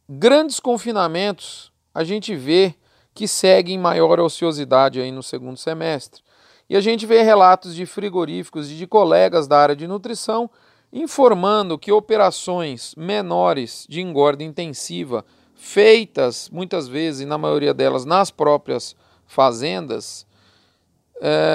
Grandes 0.07 0.61
confinamentos 0.61 1.73
a 1.95 2.05
gente 2.05 2.37
vê 2.37 2.75
que 3.15 3.27
seguem 3.27 3.79
maior 3.79 4.21
ociosidade 4.21 5.01
aí 5.01 5.11
no 5.11 5.23
segundo 5.23 5.57
semestre. 5.57 6.23
E 6.69 6.77
a 6.77 6.81
gente 6.83 7.07
vê 7.07 7.23
relatos 7.23 7.75
de 7.75 7.87
frigoríficos 7.87 8.71
e 8.71 8.75
de 8.75 8.87
colegas 8.87 9.49
da 9.49 9.59
área 9.59 9.75
de 9.75 9.87
nutrição 9.87 10.51
informando 10.93 11.79
que 11.79 11.91
operações 11.91 12.95
menores 12.97 13.87
de 13.89 14.03
engorda 14.03 14.45
intensiva, 14.45 15.25
feitas 15.55 16.51
muitas 16.51 16.87
vezes, 16.87 17.23
e 17.23 17.25
na 17.25 17.39
maioria 17.39 17.73
delas 17.73 18.05
nas 18.05 18.31
próprias 18.31 18.95
fazendas, 19.25 20.27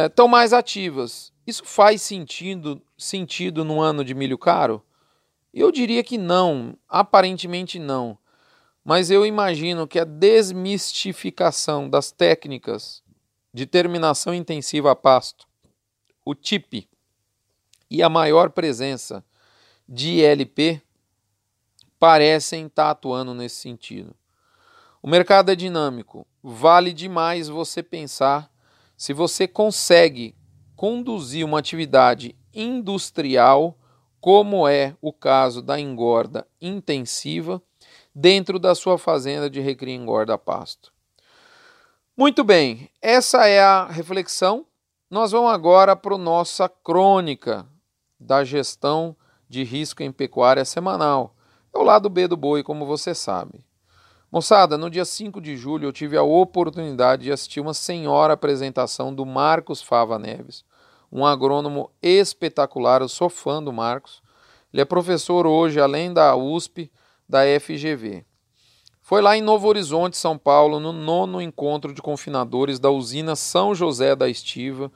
estão 0.08 0.26
é, 0.26 0.30
mais 0.30 0.54
ativas. 0.54 1.31
Isso 1.52 1.64
faz 1.66 2.02
sentido, 2.02 2.82
sentido 2.98 3.66
no 3.66 3.80
ano 3.80 4.04
de 4.04 4.14
milho 4.14 4.38
caro? 4.38 4.84
Eu 5.54 5.72
diria 5.72 6.04
que 6.04 6.18
não, 6.18 6.78
aparentemente 6.88 7.78
não 7.78 8.18
mas 8.84 9.12
eu 9.12 9.26
imagino 9.26 9.88
que 9.88 10.00
a 10.00 10.04
desmistificação 10.04 11.90
das 11.90 12.12
técnicas 12.12 13.04
de 13.54 13.66
terminação 13.66 14.34
intensiva 14.34 14.92
a 14.92 14.96
pasto, 14.96 15.48
o 16.26 16.34
TIP 16.34 16.90
e 17.90 18.02
a 18.02 18.10
maior 18.10 18.50
presença 18.50 19.24
de 19.88 20.22
ILP 20.22 20.82
parecem 22.00 22.66
estar 22.66 22.90
atuando 22.90 23.34
nesse 23.34 23.58
sentido. 23.58 24.16
O 25.02 25.08
mercado 25.08 25.52
é 25.52 25.56
dinâmico, 25.56 26.26
vale 26.42 26.94
demais 26.94 27.48
você 27.48 27.84
pensar 27.84 28.52
se 28.96 29.14
você 29.14 29.48
consegue 29.48 30.36
conduzir 30.82 31.46
uma 31.46 31.60
atividade 31.60 32.36
industrial, 32.52 33.78
como 34.20 34.68
é 34.68 34.96
o 35.00 35.14
caso 35.14 35.62
da 35.62 35.80
engorda 35.80 36.48
intensiva 36.60 37.62
dentro 38.16 38.58
da 38.58 38.74
sua 38.74 38.98
fazenda 38.98 39.48
de 39.48 39.60
recria 39.60 39.94
engorda 39.94 40.40
pasto. 40.40 40.92
Muito 42.18 42.44
bem, 42.44 42.90
essa 43.00 43.46
é 43.46 43.62
a 43.62 43.86
reflexão. 43.86 44.66
Nós 45.08 45.32
vamos 45.32 45.52
agora 45.52 45.96
para 45.96 46.16
a 46.16 46.18
nossa 46.18 46.68
crônica 46.68 47.64
da 48.20 48.44
gestão 48.44 49.16
de 49.48 49.64
risco 49.64 50.02
em 50.02 50.12
pecuária 50.12 50.66
semanal. 50.66 51.36
É 51.72 51.78
o 51.78 51.84
lado 51.84 52.10
B 52.10 52.28
do 52.28 52.36
boi, 52.36 52.64
como 52.64 52.88
você 52.88 53.14
sabe. 53.14 53.64
Moçada, 54.32 54.80
no 54.80 54.90
dia 54.90 55.06
5 55.06 55.40
de 55.40 55.56
julho 55.56 55.88
eu 55.88 55.94
tive 55.94 56.18
a 56.18 56.24
oportunidade 56.24 57.26
de 57.26 57.32
assistir 57.32 57.60
uma 57.60 57.76
senhora 57.76 58.34
apresentação 58.34 59.14
do 59.14 59.28
Marcos 59.28 59.80
Fava 59.80 60.18
Neves, 60.18 60.66
um 61.12 61.26
agrônomo 61.26 61.92
espetacular. 62.02 63.02
Eu 63.02 63.10
sou 63.10 63.30
fã 63.30 63.62
do 63.62 63.74
Marcos. 63.74 64.22
Ele 64.72 64.82
é 64.82 64.86
professor 64.86 65.46
hoje, 65.46 65.80
além 65.80 66.14
da 66.14 66.36
USP, 66.36 66.92
da 67.28 67.42
FGV. 67.60 68.26
Foi 69.02 69.22
lá 69.22 69.36
em 69.36 69.42
Novo 69.42 69.68
Horizonte, 69.68 70.16
São 70.16 70.38
Paulo, 70.38 70.80
no 70.80 70.94
nono 70.94 71.42
encontro 71.42 71.94
de 71.94 72.02
confinadores 72.02 72.80
da 72.80 72.90
usina 72.90 73.36
São 73.36 73.76
José 73.76 74.16
da 74.16 74.30
Estiva 74.30 74.92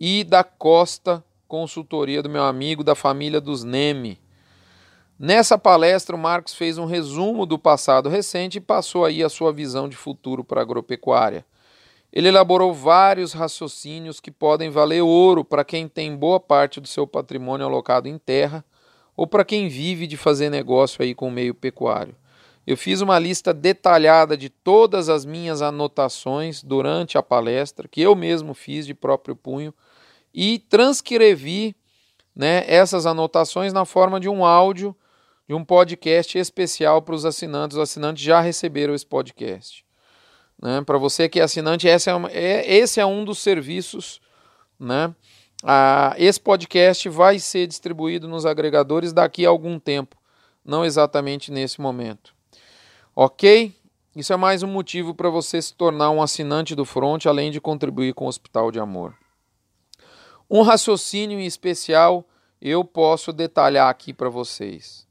e 0.00 0.24
da 0.24 0.42
Costa 0.42 1.22
Consultoria 1.46 2.20
do 2.20 2.28
meu 2.28 2.42
amigo 2.42 2.82
da 2.82 2.96
família 2.96 3.40
dos 3.40 3.62
Neme. 3.62 4.18
Nessa 5.16 5.56
palestra, 5.56 6.16
o 6.16 6.18
Marcos 6.18 6.54
fez 6.54 6.78
um 6.78 6.86
resumo 6.86 7.46
do 7.46 7.56
passado 7.56 8.08
recente 8.08 8.58
e 8.58 8.60
passou 8.60 9.04
aí 9.04 9.22
a 9.22 9.28
sua 9.28 9.52
visão 9.52 9.88
de 9.88 9.96
futuro 9.96 10.42
para 10.42 10.60
a 10.60 10.62
agropecuária. 10.62 11.46
Ele 12.14 12.28
elaborou 12.28 12.72
vários 12.72 13.32
raciocínios 13.32 14.20
que 14.20 14.30
podem 14.30 14.70
valer 14.70 15.02
ouro 15.02 15.44
para 15.44 15.64
quem 15.64 15.88
tem 15.88 16.14
boa 16.14 16.38
parte 16.38 16.80
do 16.80 16.86
seu 16.86 17.08
patrimônio 17.08 17.66
alocado 17.66 18.06
em 18.06 18.16
terra 18.16 18.64
ou 19.16 19.26
para 19.26 19.44
quem 19.44 19.66
vive 19.66 20.06
de 20.06 20.16
fazer 20.16 20.48
negócio 20.48 21.02
aí 21.02 21.12
com 21.12 21.26
o 21.26 21.30
meio 21.30 21.52
pecuário. 21.52 22.14
Eu 22.64 22.76
fiz 22.76 23.00
uma 23.00 23.18
lista 23.18 23.52
detalhada 23.52 24.36
de 24.36 24.48
todas 24.48 25.08
as 25.08 25.24
minhas 25.24 25.60
anotações 25.60 26.62
durante 26.62 27.18
a 27.18 27.22
palestra, 27.22 27.88
que 27.88 28.00
eu 28.00 28.14
mesmo 28.14 28.54
fiz 28.54 28.86
de 28.86 28.94
próprio 28.94 29.34
punho, 29.34 29.74
e 30.32 30.60
transcrevi 30.60 31.74
né, 32.34 32.64
essas 32.68 33.06
anotações 33.06 33.72
na 33.72 33.84
forma 33.84 34.20
de 34.20 34.28
um 34.28 34.44
áudio, 34.44 34.94
de 35.48 35.54
um 35.54 35.64
podcast 35.64 36.38
especial 36.38 37.02
para 37.02 37.16
os 37.16 37.24
assinantes. 37.24 37.76
Os 37.76 37.82
assinantes 37.82 38.22
já 38.22 38.40
receberam 38.40 38.94
esse 38.94 39.04
podcast. 39.04 39.83
Né? 40.60 40.82
Para 40.82 40.98
você 40.98 41.28
que 41.28 41.40
é 41.40 41.42
assinante, 41.42 41.86
esse 41.86 42.08
é, 42.10 42.14
uma, 42.14 42.30
é, 42.30 42.74
esse 42.74 43.00
é 43.00 43.06
um 43.06 43.24
dos 43.24 43.38
serviços. 43.38 44.20
Né? 44.78 45.14
Ah, 45.62 46.14
esse 46.18 46.40
podcast 46.40 47.08
vai 47.08 47.38
ser 47.38 47.66
distribuído 47.66 48.28
nos 48.28 48.44
agregadores 48.44 49.12
daqui 49.12 49.46
a 49.46 49.48
algum 49.48 49.78
tempo, 49.78 50.16
não 50.64 50.84
exatamente 50.84 51.50
nesse 51.50 51.80
momento. 51.80 52.34
Ok? 53.14 53.74
Isso 54.14 54.32
é 54.32 54.36
mais 54.36 54.62
um 54.62 54.68
motivo 54.68 55.14
para 55.14 55.28
você 55.28 55.60
se 55.60 55.74
tornar 55.74 56.10
um 56.10 56.22
assinante 56.22 56.74
do 56.74 56.84
Front, 56.84 57.26
além 57.26 57.50
de 57.50 57.60
contribuir 57.60 58.14
com 58.14 58.26
o 58.26 58.28
Hospital 58.28 58.70
de 58.70 58.78
Amor. 58.78 59.14
Um 60.48 60.62
raciocínio 60.62 61.40
em 61.40 61.46
especial 61.46 62.24
eu 62.60 62.84
posso 62.84 63.32
detalhar 63.32 63.90
aqui 63.90 64.12
para 64.12 64.28
vocês. 64.28 65.06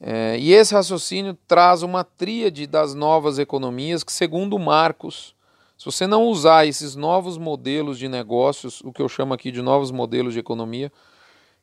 É, 0.00 0.38
e 0.38 0.52
esse 0.52 0.74
raciocínio 0.74 1.36
traz 1.46 1.82
uma 1.82 2.04
tríade 2.04 2.66
das 2.66 2.94
novas 2.94 3.38
economias 3.38 4.04
que, 4.04 4.12
segundo 4.12 4.58
Marcos, 4.58 5.34
se 5.78 5.84
você 5.84 6.06
não 6.06 6.24
usar 6.24 6.66
esses 6.66 6.94
novos 6.94 7.38
modelos 7.38 7.98
de 7.98 8.08
negócios, 8.08 8.80
o 8.82 8.92
que 8.92 9.00
eu 9.00 9.08
chamo 9.08 9.34
aqui 9.34 9.50
de 9.50 9.62
novos 9.62 9.90
modelos 9.90 10.32
de 10.32 10.40
economia, 10.40 10.92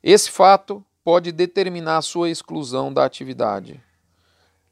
esse 0.02 0.30
fato 0.30 0.84
pode 1.04 1.32
determinar 1.32 1.98
a 1.98 2.02
sua 2.02 2.30
exclusão 2.30 2.92
da 2.92 3.04
atividade. 3.04 3.80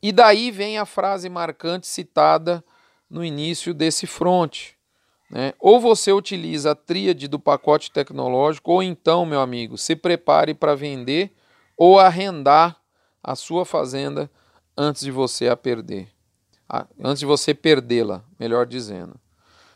E 0.03 0.11
daí 0.11 0.51
vem 0.51 0.79
a 0.79 0.87
frase 0.87 1.29
marcante 1.29 1.87
citada 1.87 2.65
no 3.09 3.25
início 3.25 3.73
desse 3.73 4.07
fronte. 4.07 4.77
Né? 5.31 5.55
Ou 5.61 5.81
você 5.81 6.13
utiliza 6.13 6.73
a 6.73 6.75
tríade 6.75 7.29
do 7.29 7.39
pacote 7.39 7.91
tecnológico, 7.91 8.73
ou 8.73 8.83
então, 8.83 9.25
meu 9.25 9.41
amigo, 9.41 9.79
se 9.79 9.95
prepare 9.95 10.55
para 10.55 10.75
vender 10.75 11.33
ou 11.77 11.99
arrendar 11.99 12.82
a 13.23 13.37
sua 13.37 13.65
fazenda 13.65 14.31
antes 14.77 15.03
de 15.03 15.11
você 15.11 15.49
a 15.49 15.57
perder. 15.57 16.09
Antes 17.03 17.21
de 17.21 17.27
você 17.27 17.53
perdê-la, 17.53 18.25
melhor 18.39 18.67
dizendo. 18.67 19.15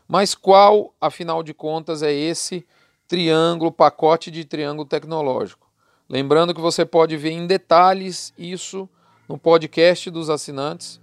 Mas 0.08 0.34
qual, 0.34 0.94
afinal 1.00 1.42
de 1.42 1.52
contas, 1.52 2.02
é 2.02 2.12
esse 2.12 2.66
triângulo, 3.06 3.70
pacote 3.70 4.30
de 4.30 4.44
triângulo 4.44 4.86
tecnológico? 4.86 5.70
Lembrando 6.08 6.54
que 6.54 6.60
você 6.60 6.86
pode 6.86 7.16
ver 7.16 7.32
em 7.32 7.46
detalhes 7.46 8.32
isso 8.38 8.88
no 9.28 9.36
podcast 9.36 10.10
dos 10.10 10.30
assinantes 10.30 11.00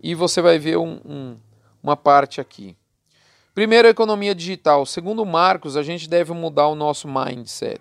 e 0.00 0.14
você 0.14 0.40
vai 0.40 0.58
ver 0.58 0.78
um, 0.78 1.00
um, 1.04 1.36
uma 1.82 1.96
parte 1.96 2.40
aqui. 2.40 2.76
Primeiro, 3.54 3.88
a 3.88 3.90
economia 3.90 4.34
digital. 4.34 4.86
Segundo 4.86 5.24
Marcos, 5.26 5.76
a 5.76 5.82
gente 5.82 6.08
deve 6.08 6.32
mudar 6.32 6.68
o 6.68 6.74
nosso 6.74 7.08
mindset. 7.08 7.80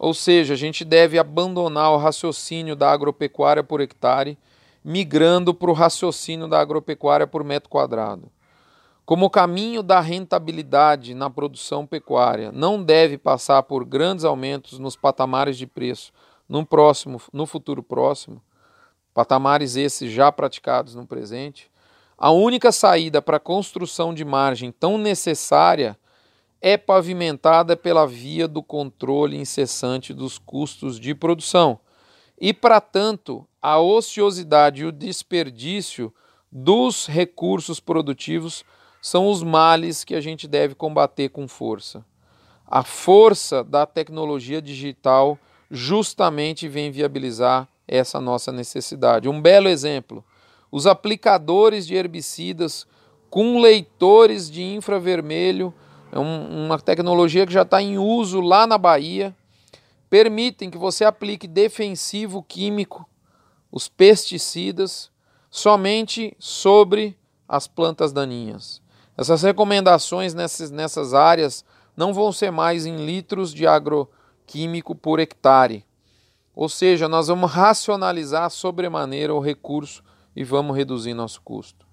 Ou 0.00 0.14
seja, 0.14 0.54
a 0.54 0.56
gente 0.56 0.82
deve 0.82 1.18
abandonar 1.18 1.92
o 1.92 1.98
raciocínio 1.98 2.74
da 2.74 2.90
agropecuária 2.90 3.62
por 3.62 3.82
hectare, 3.82 4.38
migrando 4.82 5.52
para 5.52 5.70
o 5.70 5.74
raciocínio 5.74 6.48
da 6.48 6.58
agropecuária 6.58 7.26
por 7.26 7.44
metro 7.44 7.68
quadrado. 7.68 8.30
Como 9.04 9.26
o 9.26 9.30
caminho 9.30 9.82
da 9.82 10.00
rentabilidade 10.00 11.12
na 11.12 11.28
produção 11.28 11.86
pecuária 11.86 12.50
não 12.50 12.82
deve 12.82 13.18
passar 13.18 13.62
por 13.64 13.84
grandes 13.84 14.24
aumentos 14.24 14.78
nos 14.78 14.96
patamares 14.96 15.58
de 15.58 15.66
preço 15.66 16.14
no 16.48 16.64
próximo, 16.64 17.20
no 17.30 17.44
futuro 17.44 17.82
próximo, 17.82 18.40
patamares 19.12 19.76
esses 19.76 20.10
já 20.10 20.32
praticados 20.32 20.94
no 20.94 21.06
presente, 21.06 21.70
a 22.16 22.30
única 22.30 22.72
saída 22.72 23.20
para 23.20 23.36
a 23.36 23.40
construção 23.40 24.14
de 24.14 24.24
margem 24.24 24.72
tão 24.72 24.96
necessária 24.96 25.94
é 26.60 26.76
pavimentada 26.76 27.76
pela 27.76 28.06
via 28.06 28.46
do 28.46 28.62
controle 28.62 29.36
incessante 29.36 30.12
dos 30.12 30.38
custos 30.38 31.00
de 31.00 31.14
produção. 31.14 31.80
E, 32.38 32.52
para 32.52 32.80
tanto, 32.80 33.46
a 33.60 33.78
ociosidade 33.78 34.82
e 34.82 34.86
o 34.86 34.92
desperdício 34.92 36.12
dos 36.50 37.06
recursos 37.06 37.80
produtivos 37.80 38.64
são 39.00 39.28
os 39.28 39.42
males 39.42 40.04
que 40.04 40.14
a 40.14 40.20
gente 40.20 40.46
deve 40.46 40.74
combater 40.74 41.30
com 41.30 41.48
força. 41.48 42.04
A 42.66 42.82
força 42.82 43.64
da 43.64 43.86
tecnologia 43.86 44.60
digital 44.60 45.38
justamente 45.70 46.68
vem 46.68 46.90
viabilizar 46.90 47.68
essa 47.86 48.20
nossa 48.20 48.52
necessidade. 48.52 49.28
Um 49.28 49.40
belo 49.40 49.68
exemplo: 49.68 50.24
os 50.70 50.86
aplicadores 50.86 51.86
de 51.86 51.94
herbicidas 51.94 52.86
com 53.28 53.60
leitores 53.60 54.50
de 54.50 54.62
infravermelho 54.62 55.72
é 56.12 56.18
um, 56.18 56.66
uma 56.66 56.78
tecnologia 56.78 57.46
que 57.46 57.52
já 57.52 57.62
está 57.62 57.80
em 57.80 57.98
uso 57.98 58.40
lá 58.40 58.66
na 58.66 58.76
Bahia. 58.76 59.34
Permitem 60.08 60.70
que 60.70 60.78
você 60.78 61.04
aplique 61.04 61.46
defensivo 61.46 62.42
químico, 62.42 63.08
os 63.70 63.88
pesticidas, 63.88 65.10
somente 65.48 66.36
sobre 66.38 67.16
as 67.48 67.68
plantas 67.68 68.12
daninhas. 68.12 68.82
Essas 69.16 69.42
recomendações 69.42 70.34
nessas, 70.34 70.70
nessas 70.70 71.14
áreas 71.14 71.64
não 71.96 72.12
vão 72.12 72.32
ser 72.32 72.50
mais 72.50 72.86
em 72.86 73.04
litros 73.04 73.52
de 73.52 73.66
agroquímico 73.66 74.94
por 74.94 75.20
hectare. 75.20 75.84
Ou 76.54 76.68
seja, 76.68 77.08
nós 77.08 77.28
vamos 77.28 77.50
racionalizar 77.50 78.50
sobremaneira 78.50 79.32
o 79.34 79.40
recurso 79.40 80.02
e 80.34 80.42
vamos 80.42 80.76
reduzir 80.76 81.14
nosso 81.14 81.40
custo. 81.42 81.86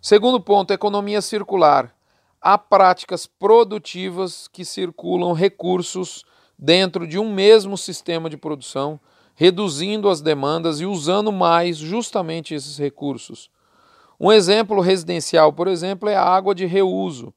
Segundo 0.00 0.40
ponto, 0.40 0.72
economia 0.72 1.22
circular 1.22 1.94
há 2.42 2.58
práticas 2.58 3.24
produtivas 3.24 4.48
que 4.48 4.64
circulam 4.64 5.32
recursos 5.32 6.24
dentro 6.58 7.06
de 7.06 7.18
um 7.18 7.32
mesmo 7.32 7.78
sistema 7.78 8.28
de 8.28 8.36
produção, 8.36 8.98
reduzindo 9.34 10.08
as 10.08 10.20
demandas 10.20 10.80
e 10.80 10.86
usando 10.86 11.30
mais 11.30 11.78
justamente 11.78 12.54
esses 12.54 12.76
recursos. 12.76 13.48
Um 14.18 14.30
exemplo 14.30 14.80
residencial, 14.80 15.52
por 15.52 15.68
exemplo, 15.68 16.08
é 16.08 16.16
a 16.16 16.24
água 16.24 16.54
de 16.54 16.66
reuso. 16.66 17.32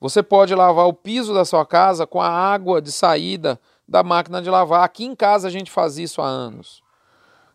Você 0.00 0.22
pode 0.22 0.54
lavar 0.54 0.86
o 0.86 0.92
piso 0.92 1.32
da 1.32 1.44
sua 1.44 1.64
casa 1.64 2.06
com 2.06 2.20
a 2.20 2.28
água 2.28 2.82
de 2.82 2.92
saída 2.92 3.60
da 3.88 4.02
máquina 4.02 4.42
de 4.42 4.50
lavar. 4.50 4.84
Aqui 4.84 5.04
em 5.04 5.14
casa 5.14 5.48
a 5.48 5.50
gente 5.50 5.70
faz 5.70 5.98
isso 5.98 6.20
há 6.20 6.26
anos. 6.26 6.82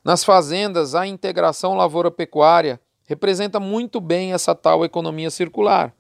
Nas 0.03 0.23
fazendas, 0.23 0.95
a 0.95 1.05
integração 1.05 1.75
lavoura-pecuária 1.75 2.79
representa 3.05 3.59
muito 3.59 3.99
bem 3.99 4.33
essa 4.33 4.55
tal 4.55 4.83
economia 4.83 5.29
circular. 5.29 5.93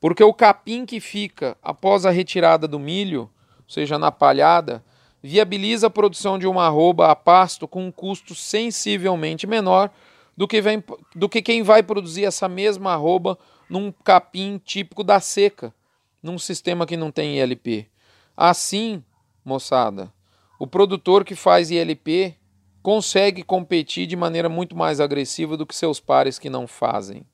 Porque 0.00 0.22
o 0.22 0.32
capim 0.32 0.86
que 0.86 1.00
fica 1.00 1.56
após 1.62 2.06
a 2.06 2.10
retirada 2.10 2.68
do 2.68 2.78
milho, 2.78 3.22
ou 3.22 3.70
seja, 3.70 3.98
na 3.98 4.12
palhada, 4.12 4.84
viabiliza 5.22 5.88
a 5.88 5.90
produção 5.90 6.38
de 6.38 6.46
uma 6.46 6.66
arroba 6.66 7.10
a 7.10 7.16
pasto 7.16 7.66
com 7.66 7.86
um 7.86 7.90
custo 7.90 8.34
sensivelmente 8.34 9.46
menor 9.46 9.90
do 10.36 10.46
que, 10.46 10.60
vem, 10.60 10.82
do 11.14 11.28
que 11.28 11.42
quem 11.42 11.62
vai 11.62 11.82
produzir 11.82 12.24
essa 12.24 12.48
mesma 12.48 12.92
arroba 12.92 13.36
num 13.68 13.90
capim 13.90 14.60
típico 14.64 15.02
da 15.02 15.18
seca, 15.18 15.74
num 16.22 16.38
sistema 16.38 16.86
que 16.86 16.96
não 16.96 17.10
tem 17.10 17.38
ILP. 17.38 17.88
Assim, 18.36 19.02
moçada, 19.44 20.12
o 20.58 20.66
produtor 20.66 21.24
que 21.24 21.34
faz 21.34 21.70
ILP 21.70 22.36
consegue 22.82 23.42
competir 23.42 24.06
de 24.06 24.14
maneira 24.14 24.48
muito 24.48 24.76
mais 24.76 25.00
agressiva 25.00 25.56
do 25.56 25.66
que 25.66 25.74
seus 25.74 25.98
pares 25.98 26.38
que 26.38 26.48
não 26.48 26.66
fazem. 26.66 27.26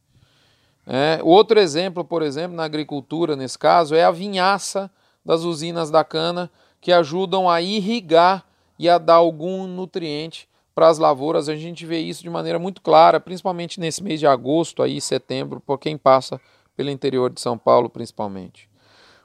É, 0.87 1.21
outro 1.23 1.59
exemplo, 1.59 2.05
por 2.05 2.23
exemplo, 2.23 2.57
na 2.57 2.65
agricultura, 2.65 3.35
nesse 3.35 3.59
caso, 3.59 3.95
é 3.95 4.05
a 4.05 4.11
vinhaça 4.11 4.91
das 5.25 5.43
usinas 5.43 5.91
da 5.91 6.05
cana, 6.05 6.51
que 6.81 6.93
ajudam 6.93 7.49
a 7.49 7.63
irrigar 7.63 8.45
e 8.79 8.89
a 8.89 8.99
dar 8.99 9.15
algum 9.15 9.67
nutriente 9.67 10.47
para 10.75 10.89
as 10.89 10.99
lavouras. 10.99 11.49
A 11.49 11.57
gente 11.57 11.87
vê 11.87 12.01
isso 12.01 12.23
de 12.23 12.29
maneira 12.29 12.59
muito 12.59 12.83
clara, 12.83 13.19
principalmente 13.19 13.81
nesse 13.81 14.03
mês 14.03 14.21
de 14.21 14.27
agosto, 14.27 14.83
aí, 14.83 15.01
setembro, 15.01 15.61
por 15.61 15.79
quem 15.79 15.97
passa 15.97 16.39
pelo 16.77 16.91
interior 16.91 17.31
de 17.31 17.41
São 17.41 17.57
Paulo, 17.57 17.89
principalmente. 17.89 18.69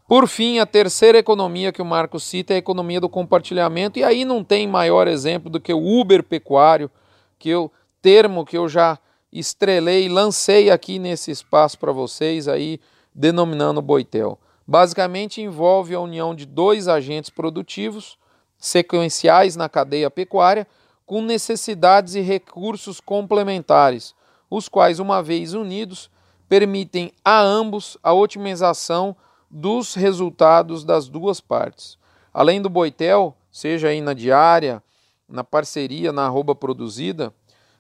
Por 0.08 0.28
fim, 0.28 0.60
a 0.60 0.66
terceira 0.66 1.18
economia 1.18 1.72
que 1.72 1.82
o 1.82 1.86
Marco 1.86 2.20
cita 2.20 2.54
é 2.54 2.56
a 2.56 2.60
economia 2.60 3.02
do 3.02 3.10
compartilhamento, 3.10 4.00
e 4.00 4.04
aí 4.04 4.24
não 4.24 4.44
tem 4.44 4.68
maior 4.68 5.08
exemplo 5.08 5.50
do 5.50 5.60
que 5.60 5.74
o 5.74 6.00
Uber 6.00 6.24
pecuário, 6.24 6.90
que 7.38 7.50
eu 7.50 7.72
termo 8.02 8.46
que 8.46 8.58
eu 8.58 8.70
já 8.70 8.98
estrelei, 9.32 10.10
lancei 10.10 10.70
aqui 10.70 11.00
nesse 11.00 11.32
espaço 11.32 11.78
para 11.78 11.92
vocês 11.92 12.48
aí, 12.48 12.80
denominando 13.14 13.82
Boitel. 13.82 14.40
Basicamente 14.66 15.42
envolve 15.42 15.96
a 15.96 16.00
união 16.00 16.34
de 16.34 16.46
dois 16.46 16.88
agentes 16.88 17.30
produtivos 17.30 18.18
sequenciais 18.58 19.56
na 19.56 19.70
cadeia 19.70 20.10
pecuária 20.10 20.68
com 21.06 21.22
necessidades 21.22 22.14
e 22.14 22.22
recursos 22.22 23.00
complementares, 23.00 24.14
os 24.50 24.70
quais, 24.70 25.00
uma 25.00 25.24
vez 25.24 25.54
unidos, 25.54 26.10
permitem 26.48 27.12
a 27.24 27.42
ambos 27.42 27.98
a 28.04 28.14
otimização 28.14 29.16
dos 29.50 29.96
resultados 29.96 30.84
das 30.84 31.08
duas 31.08 31.42
partes. 31.42 31.98
Além 32.32 32.62
do 32.62 32.70
Boitel, 32.70 33.36
seja 33.52 33.88
aí 33.88 34.02
na 34.02 34.14
diária, 34.14 34.84
na 35.28 35.44
parceria, 35.44 36.12
na 36.12 36.26
arroba 36.26 36.54
produzida, 36.54 37.34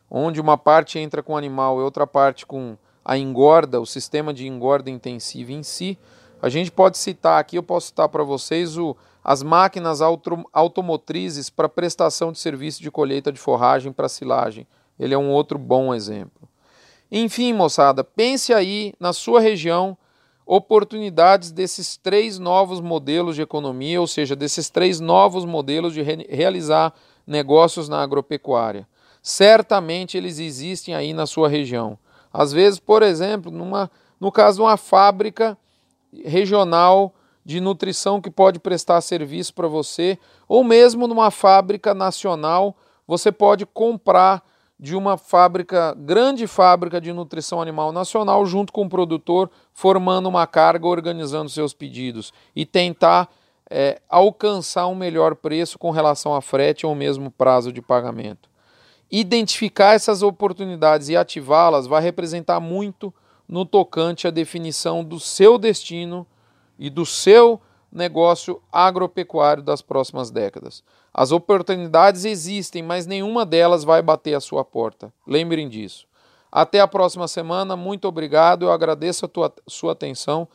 onde 0.10 0.42
uma 0.42 0.58
parte 0.58 0.98
entra 0.98 1.22
com 1.22 1.34
o 1.34 1.38
animal 1.38 1.80
e 1.80 1.84
outra 1.84 2.08
parte 2.08 2.46
com 2.46 2.78
a 3.04 3.18
engorda, 3.18 3.80
o 3.80 3.86
sistema 3.86 4.34
de 4.34 4.48
engorda 4.48 4.90
intensiva 4.90 5.52
em 5.52 5.64
si, 5.64 5.98
a 6.42 6.50
gente 6.50 6.72
pode 6.72 6.98
citar 6.98 7.40
aqui, 7.40 7.58
eu 7.58 7.64
posso 7.64 7.88
citar 7.88 8.08
para 8.08 8.24
vocês 8.24 8.78
o, 8.78 8.96
as 9.24 9.44
máquinas 9.44 10.02
auto, 10.02 10.46
automotrizes 10.54 11.50
para 11.50 11.68
prestação 11.68 12.32
de 12.32 12.40
serviço 12.40 12.82
de 12.82 12.90
colheita 12.90 13.32
de 13.32 13.40
forragem 13.40 13.92
para 13.92 14.08
silagem. 14.08 14.66
Ele 14.98 15.14
é 15.14 15.18
um 15.18 15.32
outro 15.32 15.58
bom 15.60 15.94
exemplo. 15.94 16.48
Enfim, 17.12 17.54
moçada, 17.54 18.04
pense 18.04 18.54
aí 18.54 18.94
na 19.00 19.12
sua 19.12 19.42
região 19.42 19.98
oportunidades 20.46 21.52
desses 21.52 21.98
três 21.98 22.40
novos 22.40 22.82
modelos 22.82 23.36
de 23.36 23.42
economia, 23.42 24.02
ou 24.02 24.08
seja, 24.08 24.36
desses 24.36 24.70
três 24.70 25.00
novos 25.00 25.46
modelos 25.46 25.94
de 25.94 26.02
re 26.02 26.26
realizar 26.30 26.94
negócios 27.26 27.88
na 27.88 28.02
agropecuária. 28.02 28.88
Certamente 29.22 30.18
eles 30.18 30.40
existem 30.40 30.96
aí 30.96 31.14
na 31.14 31.26
sua 31.26 31.50
região. 31.50 31.98
Às 32.32 32.52
vezes, 32.52 32.80
por 32.80 33.04
exemplo, 33.04 33.52
numa, 33.52 33.90
no 34.20 34.32
caso 34.32 34.58
de 34.58 34.62
uma 34.64 34.78
fábrica 34.78 35.58
regional 36.24 37.14
de 37.46 37.60
nutrição 37.60 38.22
que 38.22 38.30
pode 38.30 38.60
prestar 38.60 39.02
serviço 39.02 39.54
para 39.54 39.68
você, 39.68 40.18
ou 40.48 40.64
mesmo 40.64 41.08
numa 41.08 41.32
fábrica 41.32 41.94
nacional, 41.94 42.76
você 43.08 43.32
pode 43.32 43.66
comprar 43.66 44.44
de 44.80 44.96
uma 44.96 45.18
fábrica, 45.18 45.94
grande 45.98 46.48
fábrica 46.48 47.02
de 47.02 47.12
nutrição 47.12 47.62
animal 47.62 47.92
nacional, 47.92 48.46
junto 48.46 48.72
com 48.72 48.84
o 48.84 48.90
produtor, 48.90 49.50
formando 49.74 50.30
uma 50.30 50.48
carga, 50.48 50.88
organizando 50.88 51.50
seus 51.50 51.74
pedidos 51.74 52.32
e 52.56 52.66
tentar 52.66 53.28
é, 53.70 54.02
alcançar 54.08 54.88
um 54.88 54.96
melhor 54.96 55.36
preço 55.36 55.78
com 55.78 55.92
relação 55.92 56.34
a 56.34 56.42
frete 56.42 56.86
ou 56.86 56.96
mesmo 56.96 57.30
prazo 57.30 57.74
de 57.74 57.82
pagamento. 57.82 58.50
Identificar 59.12 59.94
essas 59.94 60.22
oportunidades 60.22 61.10
e 61.10 61.18
ativá-las 61.18 61.88
vai 61.88 62.02
representar 62.02 62.60
muito 62.60 63.14
no 63.48 63.66
tocante 63.66 64.28
à 64.28 64.32
definição 64.32 65.04
do 65.04 65.20
seu 65.20 65.58
destino 65.58 66.28
e 66.78 66.90
do 66.90 67.06
seu 67.06 67.60
negócio 67.92 68.62
agropecuário 68.72 69.64
das 69.64 69.82
próximas 69.82 70.30
décadas. 70.30 70.84
As 71.12 71.32
oportunidades 71.32 72.24
existem, 72.24 72.84
mas 72.84 73.08
nenhuma 73.08 73.46
delas 73.46 73.84
vai 73.84 74.02
bater 74.02 74.36
a 74.36 74.40
sua 74.40 74.64
porta. 74.64 75.12
Lembrem 75.26 75.68
disso. 75.68 76.08
Até 76.52 76.80
a 76.80 76.88
próxima 76.88 77.28
semana. 77.28 77.76
Muito 77.76 78.08
obrigado. 78.08 78.66
Eu 78.66 78.72
agradeço 78.72 79.26
a 79.26 79.28
tua, 79.28 79.54
sua 79.68 79.94
atenção. 79.94 80.48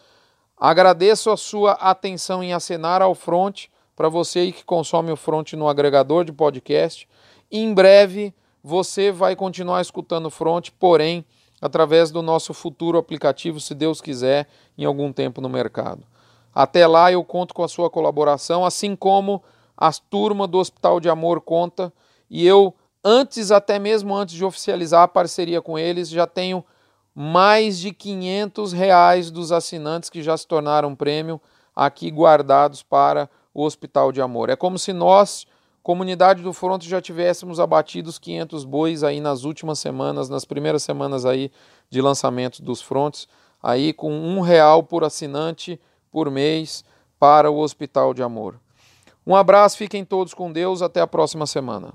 Agradeço 0.56 1.30
a 1.30 1.36
sua 1.36 1.72
atenção 1.72 2.42
em 2.42 2.52
acenar 2.52 3.02
ao 3.02 3.14
front 3.14 3.66
para 3.96 4.08
você 4.08 4.50
que 4.52 4.64
consome 4.64 5.10
o 5.12 5.16
front 5.16 5.52
no 5.54 5.68
agregador 5.68 6.24
de 6.24 6.32
podcast. 6.32 7.08
Em 7.50 7.74
breve 7.74 8.32
você 8.64 9.12
vai 9.12 9.36
continuar 9.36 9.82
escutando 9.82 10.30
front, 10.30 10.70
porém 10.78 11.22
através 11.60 12.10
do 12.10 12.22
nosso 12.22 12.54
futuro 12.54 12.96
aplicativo, 12.96 13.60
se 13.60 13.74
Deus 13.74 14.00
quiser, 14.00 14.48
em 14.76 14.86
algum 14.86 15.12
tempo 15.12 15.42
no 15.42 15.50
mercado. 15.50 16.02
Até 16.54 16.86
lá 16.86 17.12
eu 17.12 17.22
conto 17.22 17.52
com 17.52 17.62
a 17.62 17.68
sua 17.68 17.90
colaboração, 17.90 18.64
assim 18.64 18.96
como 18.96 19.42
a 19.76 19.92
turma 19.92 20.46
do 20.46 20.58
Hospital 20.58 20.98
de 20.98 21.10
Amor 21.10 21.42
conta, 21.42 21.92
e 22.30 22.46
eu, 22.46 22.74
antes, 23.04 23.50
até 23.50 23.78
mesmo 23.78 24.14
antes 24.14 24.34
de 24.34 24.44
oficializar 24.44 25.02
a 25.02 25.08
parceria 25.08 25.60
com 25.60 25.78
eles, 25.78 26.08
já 26.08 26.26
tenho 26.26 26.64
mais 27.14 27.78
de 27.78 27.92
500 27.92 28.72
reais 28.72 29.30
dos 29.30 29.52
assinantes 29.52 30.08
que 30.08 30.22
já 30.22 30.36
se 30.36 30.46
tornaram 30.46 30.94
prêmio 30.94 31.40
aqui 31.76 32.10
guardados 32.10 32.82
para 32.82 33.28
o 33.52 33.62
Hospital 33.62 34.10
de 34.10 34.20
Amor. 34.20 34.48
É 34.48 34.56
como 34.56 34.78
se 34.78 34.92
nós, 34.92 35.46
comunidade 35.84 36.42
do 36.42 36.54
Fronto, 36.54 36.86
já 36.86 36.98
tivéssemos 36.98 37.60
abatido 37.60 38.08
os 38.08 38.18
500 38.18 38.64
bois 38.64 39.04
aí 39.04 39.20
nas 39.20 39.44
últimas 39.44 39.78
semanas, 39.78 40.30
nas 40.30 40.46
primeiras 40.46 40.82
semanas 40.82 41.26
aí 41.26 41.52
de 41.90 42.00
lançamento 42.00 42.62
dos 42.62 42.80
frontes, 42.80 43.28
aí 43.62 43.92
com 43.92 44.10
um 44.10 44.40
real 44.40 44.82
por 44.82 45.04
assinante 45.04 45.78
por 46.10 46.30
mês 46.30 46.82
para 47.18 47.50
o 47.50 47.58
Hospital 47.58 48.14
de 48.14 48.22
Amor. 48.22 48.58
Um 49.26 49.36
abraço, 49.36 49.76
fiquem 49.76 50.06
todos 50.06 50.32
com 50.32 50.50
Deus, 50.50 50.80
até 50.80 51.02
a 51.02 51.06
próxima 51.06 51.46
semana. 51.46 51.92